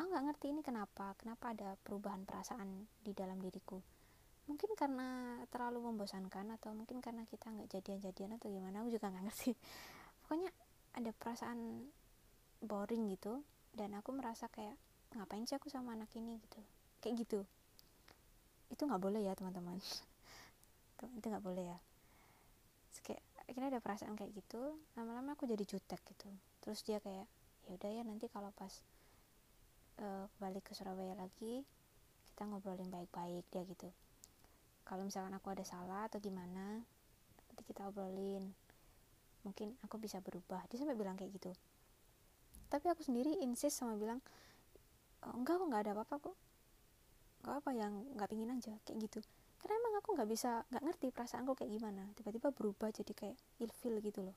Aku 0.00 0.08
nggak 0.08 0.24
ngerti 0.32 0.56
ini 0.56 0.64
kenapa 0.64 1.12
kenapa 1.20 1.52
ada 1.52 1.76
perubahan 1.76 2.24
perasaan 2.24 2.88
di 3.04 3.12
dalam 3.12 3.36
diriku. 3.42 3.76
Mungkin 4.48 4.72
karena 4.72 5.40
terlalu 5.52 5.92
membosankan 5.92 6.56
atau 6.56 6.72
mungkin 6.72 7.04
karena 7.04 7.28
kita 7.28 7.52
nggak 7.52 7.68
jadian-jadian 7.76 8.40
atau 8.40 8.48
gimana 8.48 8.80
aku 8.80 8.88
juga 8.94 9.12
nggak 9.12 9.24
ngerti. 9.28 9.52
Pokoknya 10.24 10.50
ada 10.96 11.10
perasaan 11.12 11.90
boring 12.64 13.12
gitu 13.12 13.44
dan 13.76 13.92
aku 14.00 14.16
merasa 14.16 14.48
kayak 14.48 14.80
ngapain 15.12 15.44
sih 15.44 15.60
aku 15.60 15.68
sama 15.68 15.92
anak 15.92 16.08
ini? 16.16 16.40
gitu. 16.40 16.64
Kayak 17.04 17.28
gitu 17.28 17.40
itu 18.74 18.82
nggak 18.84 19.02
boleh 19.02 19.22
ya 19.22 19.32
teman-teman. 19.38 19.78
Itu 21.18 21.26
nggak 21.30 21.44
boleh 21.44 21.64
ya. 21.70 21.78
Kayak 23.06 23.22
akhirnya 23.46 23.68
ada 23.78 23.80
perasaan 23.80 24.18
kayak 24.18 24.34
gitu. 24.34 24.74
Lama-lama 24.98 25.38
aku 25.38 25.46
jadi 25.46 25.62
jutek 25.62 26.02
gitu. 26.02 26.28
Terus 26.60 26.82
dia 26.82 26.98
kayak 26.98 27.30
ya 27.64 27.70
udah 27.80 27.90
ya 27.90 28.02
nanti 28.04 28.28
kalau 28.28 28.52
pas 28.52 28.82
uh, 30.02 30.28
balik 30.36 30.68
ke 30.68 30.76
Surabaya 30.76 31.16
lagi 31.16 31.64
kita 32.34 32.50
ngobrolin 32.50 32.90
baik-baik 32.90 33.46
dia 33.54 33.62
gitu. 33.62 33.88
Kalau 34.84 35.06
misalkan 35.06 35.32
aku 35.32 35.54
ada 35.54 35.62
salah 35.62 36.10
atau 36.10 36.18
gimana 36.18 36.82
nanti 37.46 37.62
kita 37.62 37.86
obrolin. 37.88 38.50
Mungkin 39.46 39.78
aku 39.86 40.02
bisa 40.02 40.18
berubah. 40.18 40.66
Dia 40.66 40.82
sampai 40.82 40.98
bilang 40.98 41.14
kayak 41.14 41.30
gitu. 41.38 41.54
Tapi 42.68 42.90
aku 42.90 43.06
sendiri 43.06 43.38
insist 43.38 43.78
sama 43.78 43.94
bilang 43.94 44.18
oh, 45.24 45.34
enggak 45.38 45.62
kok 45.62 45.66
nggak 45.70 45.82
ada 45.86 45.92
apa-apa 45.94 46.16
kok 46.30 46.36
nggak 47.44 47.60
apa 47.60 47.70
yang 47.76 47.92
nggak 48.16 48.28
pingin 48.32 48.48
aja 48.56 48.72
kayak 48.88 49.04
gitu. 49.04 49.20
Karena 49.60 49.76
emang 49.76 49.94
aku 50.00 50.16
nggak 50.16 50.28
bisa 50.32 50.64
nggak 50.72 50.82
ngerti 50.88 51.06
perasaanku 51.12 51.52
kayak 51.52 51.76
gimana. 51.76 52.08
Tiba-tiba 52.16 52.48
berubah 52.56 52.88
jadi 52.88 53.12
kayak 53.12 53.36
ilfil 53.60 54.00
gitu 54.00 54.24
loh. 54.24 54.36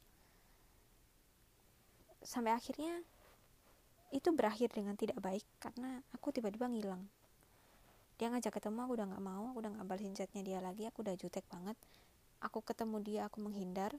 Sampai 2.19 2.51
akhirnya 2.51 2.99
itu 4.11 4.27
berakhir 4.35 4.75
dengan 4.75 4.99
tidak 4.99 5.19
baik 5.23 5.43
karena 5.63 6.03
aku 6.11 6.35
tiba-tiba 6.35 6.67
ngilang. 6.67 7.07
Dia 8.19 8.27
ngajak 8.27 8.59
ketemu 8.59 8.83
aku 8.83 8.91
udah 8.99 9.07
nggak 9.07 9.23
mau 9.23 9.43
aku 9.55 9.57
udah 9.63 9.71
nggak 9.71 9.87
balesin 9.87 10.11
chatnya 10.11 10.43
dia 10.43 10.59
lagi 10.59 10.83
aku 10.83 10.99
udah 10.99 11.15
jutek 11.15 11.47
banget. 11.47 11.79
Aku 12.43 12.59
ketemu 12.59 12.99
dia 12.99 13.21
aku 13.31 13.39
menghindar. 13.39 13.95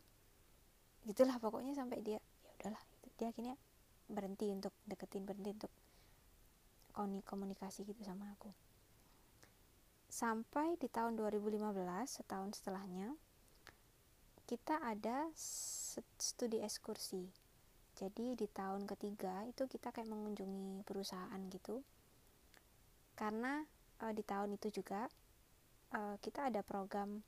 Gitulah 1.08 1.40
pokoknya 1.40 1.72
sampai 1.72 2.04
dia 2.04 2.20
ya 2.20 2.50
udahlah. 2.60 2.82
Dia 3.16 3.32
akhirnya 3.32 3.56
berhenti 4.04 4.52
untuk 4.52 4.76
deketin 4.84 5.24
berhenti 5.24 5.56
untuk 5.56 5.72
komunikasi 7.24 7.86
gitu 7.86 8.02
sama 8.02 8.34
aku 8.34 8.67
sampai 10.08 10.80
di 10.80 10.88
tahun 10.88 11.20
2015 11.20 11.60
setahun 12.08 12.58
setelahnya 12.58 13.12
kita 14.48 14.80
ada 14.80 15.28
studi 16.16 16.64
ekskursi. 16.64 17.28
Jadi 17.98 18.32
di 18.32 18.46
tahun 18.48 18.88
ketiga 18.88 19.44
itu 19.44 19.68
kita 19.68 19.92
kayak 19.92 20.08
mengunjungi 20.08 20.82
perusahaan 20.88 21.40
gitu. 21.52 21.84
Karena 23.12 23.60
uh, 24.00 24.12
di 24.16 24.24
tahun 24.24 24.56
itu 24.56 24.80
juga 24.80 25.04
uh, 25.92 26.16
kita 26.24 26.48
ada 26.48 26.64
program 26.64 27.20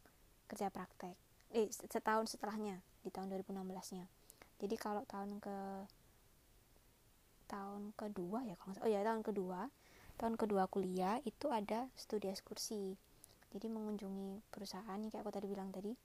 kerja 0.49 0.73
praktek. 0.73 1.13
Eh 1.53 1.69
setahun 1.69 2.33
setelahnya 2.33 2.81
di 3.05 3.09
tahun 3.13 3.33
2016 3.33 3.97
nya 3.97 4.07
jadi 4.61 4.77
kalau 4.77 5.03
tahun 5.09 5.41
ke 5.41 5.57
tahun 7.49 7.97
kedua 7.97 8.45
ya 8.45 8.55
kalau 8.61 8.77
oh 8.85 8.91
ya 8.91 9.01
tahun 9.01 9.25
kedua 9.25 9.67
tahun 10.21 10.37
kedua 10.37 10.69
kuliah 10.69 11.17
itu 11.25 11.49
ada 11.49 11.89
studi 11.97 12.29
ekskursi. 12.29 12.93
Jadi 13.51 13.67
mengunjungi 13.73 14.45
perusahaan 14.53 15.01
yang 15.01 15.09
kayak 15.09 15.25
aku 15.25 15.33
tadi 15.33 15.49
bilang 15.49 15.73
tadi. 15.73 15.97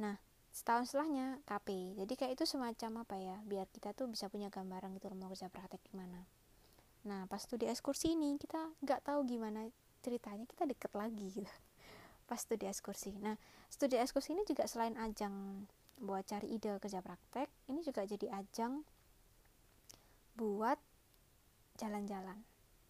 Nah 0.00 0.16
setahun 0.54 0.88
setelahnya 0.88 1.42
KP 1.50 1.98
jadi 1.98 2.12
kayak 2.14 2.32
itu 2.38 2.44
semacam 2.46 3.02
apa 3.02 3.18
ya 3.18 3.36
biar 3.42 3.66
kita 3.74 3.90
tuh 3.90 4.06
bisa 4.06 4.30
punya 4.30 4.54
gambaran 4.54 4.94
gitu 4.94 5.10
mau 5.18 5.26
kerja 5.26 5.50
praktek 5.50 5.82
gimana 5.90 6.30
nah 7.02 7.26
pas 7.26 7.42
studi 7.42 7.66
ekskursi 7.66 8.14
ini 8.14 8.38
kita 8.38 8.70
nggak 8.86 9.02
tahu 9.02 9.26
gimana 9.26 9.66
ceritanya 10.04 10.44
kita 10.44 10.68
deket 10.68 10.92
lagi 10.92 11.32
gitu. 11.32 11.48
Pas 12.28 12.36
studi 12.36 12.68
ekskursi. 12.68 13.16
Nah 13.24 13.40
studi 13.72 13.96
ekskursi 13.96 14.36
ini 14.36 14.44
juga 14.44 14.68
selain 14.68 15.00
ajang 15.00 15.64
buat 15.96 16.28
cari 16.28 16.52
ide 16.52 16.76
kerja 16.76 17.00
praktek 17.00 17.48
ini 17.72 17.80
juga 17.80 18.04
jadi 18.04 18.28
ajang 18.44 18.84
buat 20.36 20.76
jalan-jalan 21.80 22.44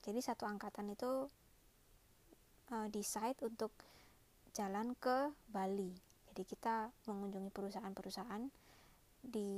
jadi 0.04 0.20
satu 0.20 0.44
angkatan 0.44 0.92
itu 0.92 1.32
uh, 2.68 2.87
decide 2.92 3.40
untuk 3.40 3.73
jalan 4.52 4.92
ke 5.00 5.32
Bali. 5.49 5.96
Jadi 6.30 6.42
kita 6.44 6.92
mengunjungi 7.08 7.49
perusahaan-perusahaan 7.49 8.44
di 9.25 9.50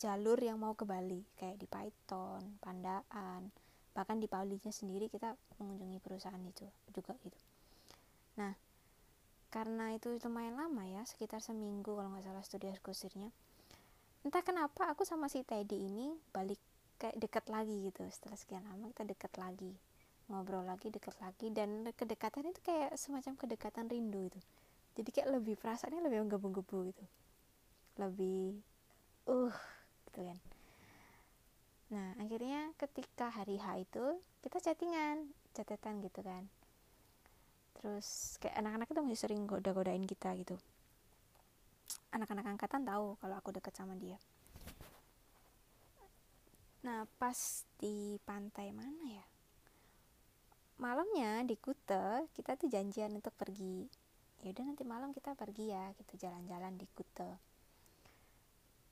jalur 0.00 0.40
yang 0.40 0.56
mau 0.56 0.72
ke 0.72 0.88
Bali 0.88 1.20
kayak 1.36 1.60
di 1.60 1.66
Python, 1.68 2.56
Pandaan 2.64 3.52
bahkan 3.92 4.22
di 4.22 4.30
Bali-nya 4.30 4.70
sendiri 4.70 5.10
kita 5.10 5.34
mengunjungi 5.58 5.98
perusahaan 5.98 6.38
itu 6.46 6.64
juga 6.94 7.18
gitu. 7.26 7.38
Nah 8.38 8.54
karena 9.48 9.96
itu 9.96 10.12
lumayan 10.22 10.60
lama 10.60 10.84
ya 10.84 11.02
sekitar 11.08 11.40
seminggu 11.40 11.96
kalau 11.96 12.12
nggak 12.12 12.24
salah 12.24 12.44
studi 12.44 12.68
ekskursirnya 12.68 13.32
entah 14.20 14.44
kenapa 14.44 14.92
aku 14.92 15.08
sama 15.08 15.32
si 15.32 15.40
Teddy 15.40 15.88
ini 15.88 16.12
balik 16.36 16.60
kayak 16.98 17.16
deket 17.16 17.44
lagi 17.48 17.88
gitu. 17.88 18.02
Setelah 18.10 18.36
sekian 18.36 18.66
lama 18.66 18.90
kita 18.92 19.06
deket 19.06 19.32
lagi 19.38 19.72
ngobrol 20.28 20.60
lagi 20.60 20.92
deket 20.92 21.16
lagi 21.24 21.48
dan 21.48 21.88
kedekatan 21.96 22.52
itu 22.52 22.60
kayak 22.60 22.92
semacam 23.00 23.32
kedekatan 23.40 23.88
rindu 23.88 24.28
itu 24.28 24.40
jadi 24.98 25.08
kayak 25.14 25.28
lebih 25.40 25.54
perasaannya 25.56 26.02
lebih 26.02 26.26
menggebu-gebu 26.26 26.90
gitu. 26.90 27.04
Lebih 28.02 28.58
uh 29.30 29.56
gitu 30.10 30.20
kan. 30.26 30.38
Nah 31.94 32.18
akhirnya 32.18 32.74
ketika 32.74 33.30
hari 33.30 33.62
H 33.62 33.78
itu 33.78 34.04
kita 34.42 34.58
chattingan 34.58 35.30
catatan 35.54 36.02
gitu 36.02 36.20
kan. 36.26 36.50
Terus 37.78 38.36
kayak 38.42 38.58
anak-anak 38.58 38.90
itu 38.90 39.00
masih 39.06 39.20
sering 39.22 39.46
goda-godain 39.46 40.02
kita 40.02 40.34
gitu. 40.34 40.58
Anak-anak 42.10 42.58
angkatan 42.58 42.82
tahu 42.82 43.14
kalau 43.22 43.38
aku 43.38 43.54
deket 43.54 43.78
sama 43.78 43.94
dia 43.94 44.18
Nah, 46.86 47.10
pas 47.18 47.66
di 47.82 48.22
pantai 48.22 48.70
mana 48.70 49.02
ya? 49.10 49.26
Malamnya 50.78 51.42
di 51.42 51.58
Kute, 51.58 52.30
kita 52.38 52.54
tuh 52.54 52.70
janjian 52.70 53.10
untuk 53.10 53.34
pergi. 53.34 53.90
Ya 54.46 54.54
udah 54.54 54.64
nanti 54.70 54.86
malam 54.86 55.10
kita 55.10 55.34
pergi 55.34 55.74
ya, 55.74 55.90
gitu 55.98 56.14
jalan-jalan 56.14 56.78
di 56.78 56.86
Kute. 56.94 57.30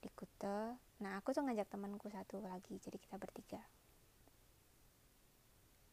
Di 0.02 0.10
Kute. 0.10 0.74
Nah, 0.98 1.22
aku 1.22 1.30
tuh 1.30 1.46
ngajak 1.46 1.70
temanku 1.70 2.10
satu 2.10 2.42
lagi, 2.42 2.74
jadi 2.82 2.98
kita 2.98 3.22
bertiga. 3.22 3.62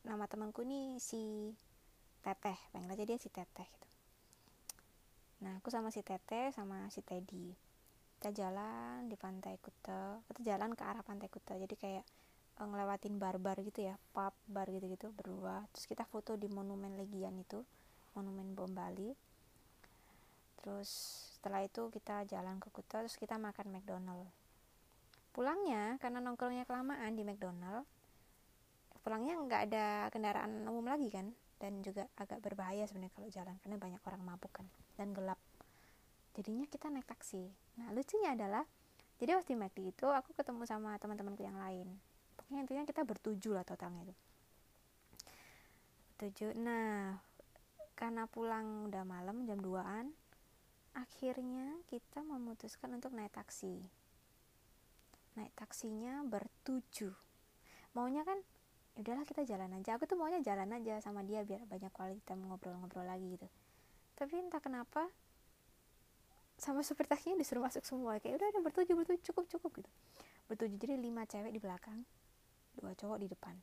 Nama 0.01 0.25
temanku 0.25 0.65
nih 0.65 0.97
si 0.97 1.53
Teteh, 2.25 2.57
panggil 2.73 2.91
aja 2.97 3.03
dia 3.05 3.17
si 3.21 3.29
Teteh 3.29 3.69
gitu. 3.69 3.89
Nah, 5.45 5.61
aku 5.61 5.69
sama 5.69 5.93
si 5.93 6.01
Teteh 6.01 6.49
sama 6.55 6.89
si 6.89 7.05
Teddy 7.05 7.72
kita 8.23 8.47
jalan 8.47 9.11
di 9.11 9.19
pantai 9.19 9.59
Kuta 9.59 10.23
kita 10.31 10.55
jalan 10.55 10.79
ke 10.79 10.83
arah 10.87 11.03
pantai 11.03 11.27
Kuta. 11.27 11.59
Jadi 11.59 11.75
kayak 11.75 12.07
uh, 12.55 12.63
ngelewatin 12.71 13.19
bar-bar 13.19 13.59
gitu 13.59 13.83
ya 13.83 13.99
pub 14.15 14.31
bar 14.47 14.63
gitu-gitu 14.71 15.11
berdua. 15.11 15.67
Terus 15.75 15.91
kita 15.91 16.07
foto 16.07 16.39
di 16.39 16.47
monumen 16.47 16.95
Legian 16.95 17.35
itu 17.35 17.59
monumen 18.15 18.55
bom 18.55 18.71
Bali. 18.71 19.11
Terus 20.55 20.87
setelah 21.35 21.67
itu 21.67 21.91
kita 21.91 22.23
jalan 22.23 22.63
ke 22.63 22.71
Kuta 22.71 23.03
terus 23.03 23.19
kita 23.19 23.35
makan 23.35 23.75
McDonald. 23.75 24.31
Pulangnya 25.35 25.99
karena 25.99 26.23
nongkrongnya 26.23 26.63
kelamaan 26.63 27.19
di 27.19 27.27
McDonald 27.27 27.83
pulangnya 29.03 29.35
nggak 29.35 29.61
ada 29.67 29.85
kendaraan 30.15 30.63
umum 30.63 30.87
lagi 30.87 31.11
kan? 31.11 31.27
Dan 31.59 31.83
juga 31.83 32.07
agak 32.15 32.39
berbahaya 32.39 32.87
sebenarnya 32.87 33.11
kalau 33.19 33.27
jalan 33.27 33.59
karena 33.59 33.75
banyak 33.75 34.01
orang 34.07 34.23
mabuk 34.23 34.55
kan 34.55 34.67
dan 34.95 35.11
gelap 35.11 35.35
jadinya 36.33 36.65
kita 36.69 36.89
naik 36.89 37.07
taksi. 37.07 37.49
Nah 37.79 37.89
lucunya 37.93 38.33
adalah 38.33 38.65
jadi 39.21 39.37
waktu 39.39 39.55
di 39.55 39.83
itu 39.93 40.07
aku 40.09 40.35
ketemu 40.35 40.65
sama 40.67 40.97
teman-temanku 40.99 41.45
yang 41.45 41.57
lain. 41.57 41.87
Pokoknya 42.35 42.59
intinya 42.65 42.83
kita 42.83 43.01
bertujuh 43.05 43.53
lah 43.53 43.65
totalnya 43.65 44.09
itu. 44.09 44.15
Bertujuh 46.17 46.57
nah 46.59 47.21
karena 47.93 48.25
pulang 48.25 48.89
udah 48.89 49.05
malam 49.05 49.45
jam 49.45 49.61
2an 49.61 50.11
akhirnya 50.93 51.77
kita 51.89 52.25
memutuskan 52.25 52.93
untuk 52.97 53.13
naik 53.13 53.33
taksi. 53.33 53.79
Naik 55.37 55.53
taksinya 55.57 56.25
bertujuh 56.25 57.13
maunya 57.93 58.25
kan 58.25 58.41
ya 58.93 59.01
udahlah 59.01 59.25
kita 59.25 59.41
jalan 59.45 59.69
aja. 59.77 59.97
Aku 59.97 60.05
tuh 60.05 60.17
maunya 60.17 60.41
jalan 60.41 60.69
aja 60.73 61.01
sama 61.01 61.25
dia 61.25 61.45
biar 61.45 61.65
banyak 61.65 61.89
kualitas 61.93 62.21
kita 62.25 62.37
ngobrol-ngobrol 62.37 63.05
lagi 63.05 63.37
gitu. 63.37 63.47
Tapi 64.17 64.33
entah 64.37 64.61
kenapa 64.61 65.09
sama 66.57 66.85
supir 66.85 67.09
taksinya 67.09 67.39
disuruh 67.39 67.65
masuk 67.65 67.83
semua. 67.83 68.17
Kayak 68.21 68.41
udah 68.41 68.47
ada 68.53 68.59
bertujuh 68.61 68.95
bertujuh 68.95 69.23
cukup 69.33 69.45
cukup 69.49 69.71
gitu. 69.83 69.91
Bertujuh 70.47 70.77
jadi 70.77 70.95
lima 70.99 71.25
cewek 71.25 71.51
di 71.51 71.59
belakang 71.59 72.05
dua 72.77 72.93
cowok 72.97 73.17
di 73.21 73.27
depan. 73.29 73.55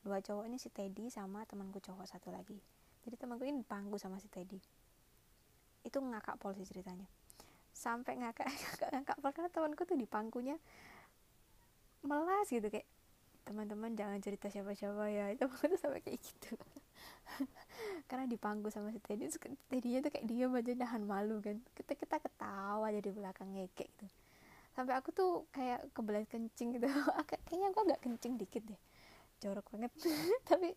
Dua 0.00 0.18
cowok 0.24 0.48
ini 0.48 0.56
si 0.56 0.72
Teddy 0.72 1.12
sama 1.12 1.44
temanku 1.44 1.82
cowok 1.82 2.06
satu 2.08 2.32
lagi. 2.32 2.56
Jadi 3.04 3.14
temanku 3.16 3.44
ini 3.44 3.60
pangku 3.64 4.00
sama 4.00 4.16
si 4.20 4.28
Teddy. 4.30 4.60
Itu 5.84 6.00
ngakak 6.00 6.40
pol 6.40 6.56
sih 6.56 6.64
ceritanya. 6.64 7.06
Sampai 7.72 8.16
ngakak 8.16 8.48
ngakak 8.52 8.90
ngakak 8.94 9.16
pol 9.20 9.30
karena 9.32 9.50
temanku 9.52 9.82
tuh 9.84 9.98
di 9.98 10.08
pangkunya 10.08 10.56
melas 12.06 12.46
gitu 12.48 12.70
kayak 12.70 12.86
teman-teman 13.42 13.96
jangan 13.96 14.20
cerita 14.22 14.48
siapa-siapa 14.48 15.04
ya. 15.12 15.30
Itu 15.34 15.48
tuh 15.48 15.78
sampai 15.80 16.00
kayak 16.00 16.20
gitu 16.20 16.56
karena 18.08 18.24
dipangku 18.24 18.72
sama 18.72 18.88
si 18.88 18.98
Teddy 19.04 19.28
Teddynya 19.68 20.00
tuh 20.00 20.10
kayak 20.10 20.24
dia 20.24 20.48
aja 20.48 20.72
nahan 20.72 21.04
malu 21.04 21.44
kan. 21.44 21.60
Kita 21.76 21.92
kita 21.92 22.16
ketawa 22.16 22.88
jadi 22.88 23.12
belakang 23.12 23.52
ngekek 23.52 23.92
gitu. 24.00 24.06
Sampai 24.72 24.96
aku 24.96 25.12
tuh 25.12 25.44
kayak 25.52 25.92
kebelet 25.92 26.24
kencing 26.32 26.80
gitu. 26.80 26.88
Kayaknya 27.46 27.68
aku 27.68 27.78
agak 27.84 28.00
kencing 28.00 28.40
dikit 28.40 28.64
deh. 28.64 28.80
Jorok 29.44 29.68
banget. 29.76 29.92
Tapi 30.48 30.72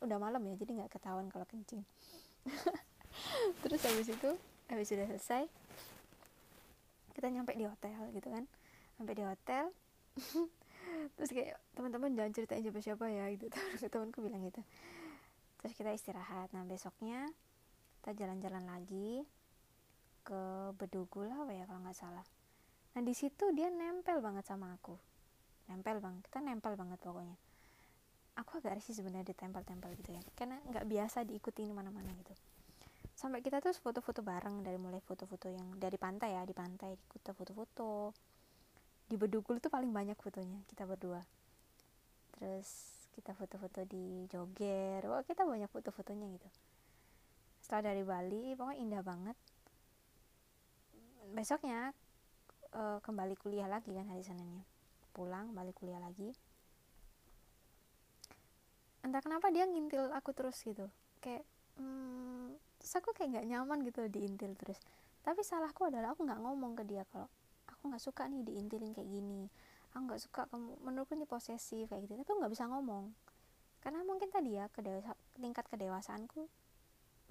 udah 0.00 0.18
malam 0.18 0.40
ya 0.48 0.56
jadi 0.56 0.80
nggak 0.80 0.90
ketahuan 0.96 1.28
kalau 1.28 1.44
kencing. 1.44 1.84
Terus 3.62 3.80
habis 3.84 4.08
itu 4.08 4.30
habis 4.72 4.86
sudah 4.88 5.04
selesai 5.04 5.44
kita 7.12 7.26
nyampe 7.28 7.52
di 7.52 7.68
hotel 7.68 8.08
gitu 8.16 8.32
kan. 8.32 8.48
Sampai 8.96 9.12
di 9.20 9.24
hotel. 9.28 9.68
Terus 11.20 11.28
kayak 11.28 11.60
teman-teman 11.76 12.16
jangan 12.16 12.32
ceritain 12.32 12.64
siapa 12.64 12.80
siapa 12.80 13.04
ya 13.12 13.28
gitu. 13.36 13.52
Temanku 13.92 14.24
bilang 14.24 14.48
gitu 14.48 14.64
terus 15.60 15.76
kita 15.76 15.92
istirahat. 15.92 16.50
Nah 16.56 16.64
besoknya 16.64 17.28
kita 18.00 18.16
jalan-jalan 18.16 18.64
lagi 18.64 19.28
ke 20.24 20.72
Bedugul 20.80 21.28
lah 21.28 21.44
ya 21.52 21.68
kalau 21.68 21.84
nggak 21.84 21.96
salah. 21.96 22.24
Nah 22.96 23.02
di 23.04 23.12
situ 23.12 23.52
dia 23.52 23.68
nempel 23.68 24.24
banget 24.24 24.48
sama 24.48 24.72
aku. 24.72 24.96
Nempel 25.68 26.00
bang 26.00 26.18
kita 26.24 26.40
nempel 26.40 26.74
banget 26.80 26.98
pokoknya. 27.04 27.36
Aku 28.40 28.56
agak 28.56 28.80
risih 28.80 28.96
sebenarnya 28.96 29.36
ditempel-tempel 29.36 29.92
gitu 30.00 30.16
ya 30.16 30.22
karena 30.32 30.56
nggak 30.64 30.88
biasa 30.88 31.28
diikuti 31.28 31.68
mana-mana 31.70 32.08
gitu. 32.16 32.32
Sampai 33.12 33.44
kita 33.44 33.60
tuh 33.60 33.76
foto-foto 33.76 34.24
bareng 34.24 34.64
dari 34.64 34.80
mulai 34.80 35.04
foto-foto 35.04 35.52
yang 35.52 35.76
dari 35.76 36.00
pantai 36.00 36.40
ya 36.40 36.42
di 36.48 36.56
pantai 36.56 36.96
kita 37.12 37.36
foto-foto. 37.36 38.16
Di 39.04 39.18
Bedugul 39.20 39.60
tuh 39.60 39.68
paling 39.68 39.92
banyak 39.92 40.16
fotonya 40.16 40.64
kita 40.64 40.88
berdua. 40.88 41.20
Terus 42.38 42.99
kita 43.20 43.36
foto-foto 43.36 43.84
di 43.84 44.24
Joger 44.32 45.04
wah 45.04 45.20
kita 45.20 45.44
banyak 45.44 45.68
foto-fotonya 45.68 46.26
gitu. 46.32 46.48
Setelah 47.60 47.92
dari 47.92 48.02
Bali 48.02 48.56
pokoknya 48.56 48.80
indah 48.80 49.02
banget. 49.04 49.36
Besoknya 51.36 51.92
uh, 52.72 52.98
kembali 53.04 53.36
kuliah 53.36 53.68
lagi 53.68 53.92
kan 53.92 54.08
hari 54.08 54.24
Seninnya. 54.24 54.64
Pulang 55.12 55.52
balik 55.52 55.76
kuliah 55.76 56.00
lagi. 56.00 56.32
Entah 59.04 59.20
kenapa 59.20 59.52
dia 59.52 59.68
ngintil 59.68 60.08
aku 60.16 60.32
terus 60.32 60.56
gitu. 60.64 60.88
Kayak 61.20 61.44
hmm, 61.76 62.56
terus 62.80 62.92
aku 62.96 63.12
kayak 63.12 63.36
nggak 63.36 63.46
nyaman 63.52 63.84
gitu 63.84 64.08
diintil 64.08 64.56
terus. 64.56 64.80
Tapi 65.20 65.44
salahku 65.44 65.92
adalah 65.92 66.16
aku 66.16 66.24
nggak 66.24 66.40
ngomong 66.40 66.72
ke 66.72 66.88
dia 66.88 67.04
kalau 67.12 67.28
aku 67.68 67.92
nggak 67.92 68.00
suka 68.00 68.24
nih 68.32 68.40
diintilin 68.48 68.96
kayak 68.96 69.12
gini 69.12 69.46
aku 69.90 70.02
nggak 70.06 70.20
suka 70.22 70.40
kamu 70.48 70.78
menurutku 70.82 71.18
ini 71.18 71.26
posesif 71.26 71.90
kayak 71.90 72.06
gitu. 72.06 72.14
Tapi 72.20 72.30
nggak 72.30 72.52
bisa 72.52 72.64
ngomong. 72.70 73.12
Karena 73.80 74.04
mungkin 74.04 74.28
tadi 74.28 74.60
ya 74.60 74.68
kedewasa, 74.68 75.16
tingkat 75.38 75.64
kedewasaanku 75.68 76.46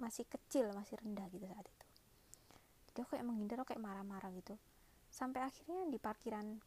masih 0.00 0.24
kecil 0.26 0.72
masih 0.72 0.96
rendah 0.98 1.28
gitu 1.30 1.46
saat 1.46 1.66
itu. 1.66 1.86
Jadi 2.90 2.98
aku 3.04 3.10
kayak 3.14 3.26
menghindar 3.26 3.62
aku 3.62 3.76
kayak 3.76 3.84
marah-marah 3.84 4.32
gitu. 4.34 4.58
Sampai 5.12 5.44
akhirnya 5.44 5.86
di 5.86 5.98
parkiran 6.00 6.58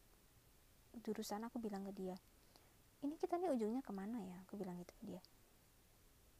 jurusan 1.04 1.42
aku 1.44 1.58
bilang 1.58 1.82
ke 1.84 1.92
dia 1.92 2.16
ini 3.04 3.20
kita 3.20 3.36
nih 3.36 3.52
ujungnya 3.52 3.84
ke 3.84 3.92
mana 3.92 4.16
ya? 4.16 4.40
Aku 4.48 4.56
bilang 4.56 4.80
gitu 4.80 4.96
ke 4.96 5.04
dia. 5.04 5.22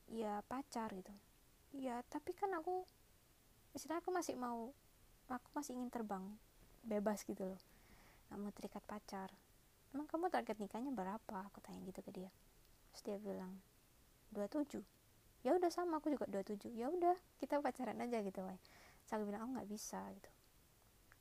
Ya 0.09 0.40
pacar 0.49 0.88
gitu. 0.97 1.12
Ya 1.77 2.01
tapi 2.09 2.33
kan 2.33 2.49
aku 2.57 2.88
istilah 3.77 4.01
aku 4.01 4.09
masih 4.09 4.40
mau 4.40 4.73
aku 5.29 5.49
masih 5.53 5.77
ingin 5.77 5.93
terbang 5.93 6.25
bebas 6.81 7.21
gitu 7.29 7.45
loh. 7.45 7.61
Nggak 8.33 8.38
mau 8.40 8.53
terikat 8.57 8.85
pacar 8.88 9.29
emang 9.95 10.11
kamu 10.11 10.27
target 10.29 10.59
nikahnya 10.59 10.91
berapa? 10.91 11.37
Aku 11.49 11.63
tanya 11.63 11.81
gitu 11.87 12.03
ke 12.03 12.11
dia. 12.11 12.31
Terus 12.93 13.03
dia 13.07 13.17
bilang 13.23 13.55
27 14.35 14.83
ya 15.45 15.53
udah 15.55 15.69
sama 15.69 16.01
aku 16.01 16.09
juga 16.09 16.25
27 16.27 16.73
ya 16.73 16.89
udah 16.89 17.15
kita 17.37 17.61
pacaran 17.61 18.01
aja 18.01 18.25
gitu 18.25 18.41
woy. 18.43 18.57
saya 19.05 19.21
bilang 19.23 19.47
aku 19.47 19.51
nggak 19.61 19.71
bisa 19.71 20.01
gitu. 20.17 20.31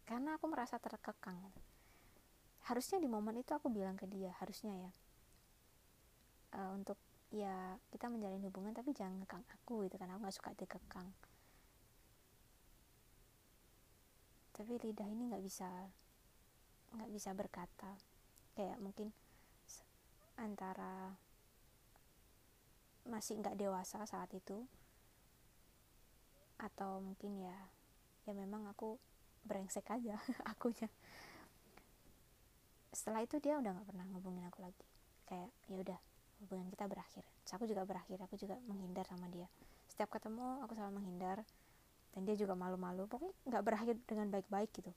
Karena 0.04 0.36
aku 0.36 0.46
merasa 0.50 0.80
terkekang 0.82 1.38
gitu. 1.48 1.62
harusnya 2.64 2.98
di 3.04 3.12
momen 3.12 3.36
itu 3.44 3.52
aku 3.52 3.68
bilang 3.68 4.00
ke 4.00 4.08
dia 4.08 4.32
harusnya 4.40 4.72
ya 4.72 4.92
uh, 6.56 6.72
untuk 6.80 6.96
ya 7.28 7.76
kita 7.92 8.08
menjalin 8.08 8.40
hubungan 8.40 8.72
tapi 8.72 8.96
jangan 8.96 9.20
ngekang 9.20 9.44
aku 9.52 9.84
gitu 9.86 10.00
kan. 10.00 10.08
Aku 10.16 10.20
nggak 10.24 10.36
suka 10.36 10.52
dikekang 10.56 11.12
tapi 14.54 14.78
lidah 14.78 15.10
ini 15.10 15.34
nggak 15.34 15.44
bisa 15.44 15.68
nggak 16.94 17.10
bisa 17.10 17.34
berkata 17.34 17.98
kayak 18.54 18.78
mungkin 18.78 19.10
antara 20.38 21.14
masih 23.04 23.42
nggak 23.44 23.60
dewasa 23.60 24.08
saat 24.08 24.32
itu 24.32 24.64
atau 26.56 27.04
mungkin 27.04 27.44
ya 27.44 27.58
ya 28.24 28.32
memang 28.32 28.72
aku 28.72 28.96
brengsek 29.44 29.84
aja 29.92 30.16
akunya. 30.52 30.88
Setelah 32.94 33.26
itu 33.26 33.42
dia 33.44 33.60
udah 33.60 33.76
nggak 33.76 33.88
pernah 33.90 34.06
ngubungin 34.08 34.48
aku 34.48 34.64
lagi. 34.64 34.86
Kayak 35.28 35.52
ya 35.68 35.78
udah 35.84 36.00
hubungan 36.46 36.72
kita 36.72 36.88
berakhir. 36.88 37.26
Terus 37.44 37.54
aku 37.60 37.66
juga 37.68 37.84
berakhir 37.84 38.18
aku 38.24 38.40
juga 38.40 38.56
menghindar 38.64 39.04
sama 39.10 39.28
dia. 39.28 39.50
Setiap 39.92 40.16
ketemu 40.16 40.64
aku 40.64 40.72
selalu 40.78 41.04
menghindar 41.04 41.44
dan 42.16 42.22
dia 42.24 42.40
juga 42.40 42.56
malu-malu. 42.56 43.10
Pokoknya 43.12 43.36
nggak 43.44 43.64
berakhir 43.66 43.96
dengan 44.08 44.32
baik-baik 44.32 44.72
gitu 44.72 44.94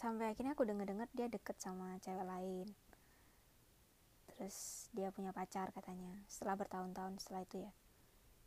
sampai 0.00 0.32
akhirnya 0.32 0.56
aku 0.56 0.64
denger-denger 0.64 1.12
dia 1.12 1.28
deket 1.28 1.60
sama 1.60 2.00
cewek 2.00 2.24
lain. 2.24 2.72
Terus 4.32 4.88
dia 4.96 5.12
punya 5.12 5.36
pacar 5.36 5.68
katanya 5.76 6.16
setelah 6.24 6.56
bertahun-tahun 6.56 7.20
setelah 7.20 7.44
itu 7.44 7.60
ya. 7.60 7.72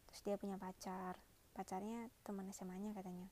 Terus 0.09 0.21
dia 0.25 0.35
punya 0.41 0.57
pacar 0.57 1.21
pacarnya 1.53 2.09
teman 2.25 2.49
SMA-nya 2.49 2.97
katanya. 2.97 3.29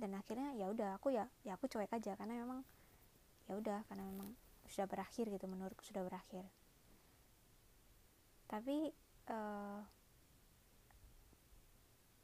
Dan 0.00 0.16
akhirnya 0.16 0.56
ya 0.56 0.72
udah 0.72 0.96
aku 0.96 1.12
ya 1.12 1.28
ya 1.44 1.60
aku 1.60 1.68
cuek 1.68 1.92
aja 1.92 2.16
karena 2.16 2.40
memang 2.40 2.64
ya 3.44 3.60
udah 3.60 3.84
karena 3.92 4.08
memang 4.08 4.32
sudah 4.64 4.88
berakhir 4.88 5.28
gitu 5.28 5.44
menurutku 5.44 5.84
sudah 5.84 6.00
berakhir. 6.08 6.48
Tapi 8.48 8.96
uh, 9.28 9.84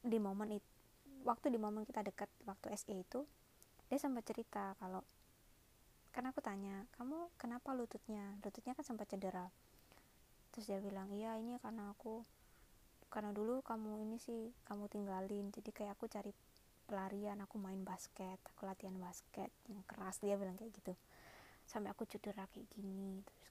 di 0.00 0.16
momen 0.16 0.56
itu 0.56 0.68
waktu 1.28 1.52
di 1.52 1.60
momen 1.60 1.84
kita 1.84 2.00
dekat 2.00 2.32
waktu 2.48 2.72
SE 2.80 2.96
itu 2.96 3.28
dia 3.94 4.02
sempat 4.02 4.26
cerita 4.26 4.74
kalau 4.82 5.06
karena 6.10 6.34
aku 6.34 6.42
tanya 6.42 6.82
kamu 6.98 7.30
kenapa 7.38 7.70
lututnya? 7.78 8.26
Lututnya 8.42 8.74
kan 8.74 8.82
sempat 8.82 9.06
cedera. 9.06 9.46
Terus 10.50 10.66
dia 10.66 10.82
bilang 10.82 11.14
iya 11.14 11.38
ini 11.38 11.54
karena 11.62 11.94
aku 11.94 12.26
karena 13.06 13.30
dulu 13.30 13.62
kamu 13.62 14.02
ini 14.02 14.18
sih 14.18 14.50
kamu 14.66 14.90
tinggalin. 14.90 15.54
Jadi 15.54 15.70
kayak 15.70 15.94
aku 15.94 16.10
cari 16.10 16.34
pelarian 16.90 17.38
aku 17.38 17.54
main 17.62 17.86
basket 17.86 18.42
aku 18.42 18.66
latihan 18.66 18.98
basket 18.98 19.54
yang 19.70 19.86
keras 19.86 20.18
dia 20.18 20.34
bilang 20.34 20.58
kayak 20.58 20.74
gitu. 20.74 20.98
Sampai 21.62 21.94
aku 21.94 22.02
cedera 22.10 22.50
kayak 22.50 22.66
gini 22.74 23.22
terus 23.22 23.46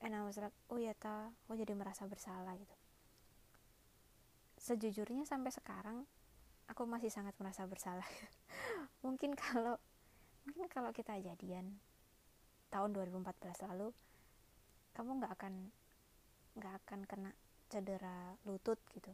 and 0.00 0.16
I 0.16 0.24
was 0.24 0.40
like 0.40 0.56
oh 0.72 0.80
ya 0.80 0.96
ta 0.96 1.28
aku 1.28 1.60
jadi 1.60 1.76
merasa 1.76 2.08
bersalah 2.08 2.56
gitu. 2.56 2.76
Sejujurnya 4.56 5.28
sampai 5.28 5.52
sekarang 5.52 6.08
aku 6.72 6.88
masih 6.88 7.12
sangat 7.12 7.36
merasa 7.36 7.68
bersalah. 7.68 8.08
Mungkin 9.04 9.36
kalau 9.36 9.76
mungkin 10.42 10.66
kalau 10.66 10.90
kita 10.90 11.14
jadian 11.22 11.78
tahun 12.72 12.90
2014 12.98 13.68
lalu 13.70 13.94
kamu 14.96 15.22
nggak 15.22 15.32
akan 15.38 15.54
nggak 16.58 16.74
akan 16.82 17.00
kena 17.06 17.30
cedera 17.70 18.34
lutut 18.48 18.80
gitu. 18.90 19.12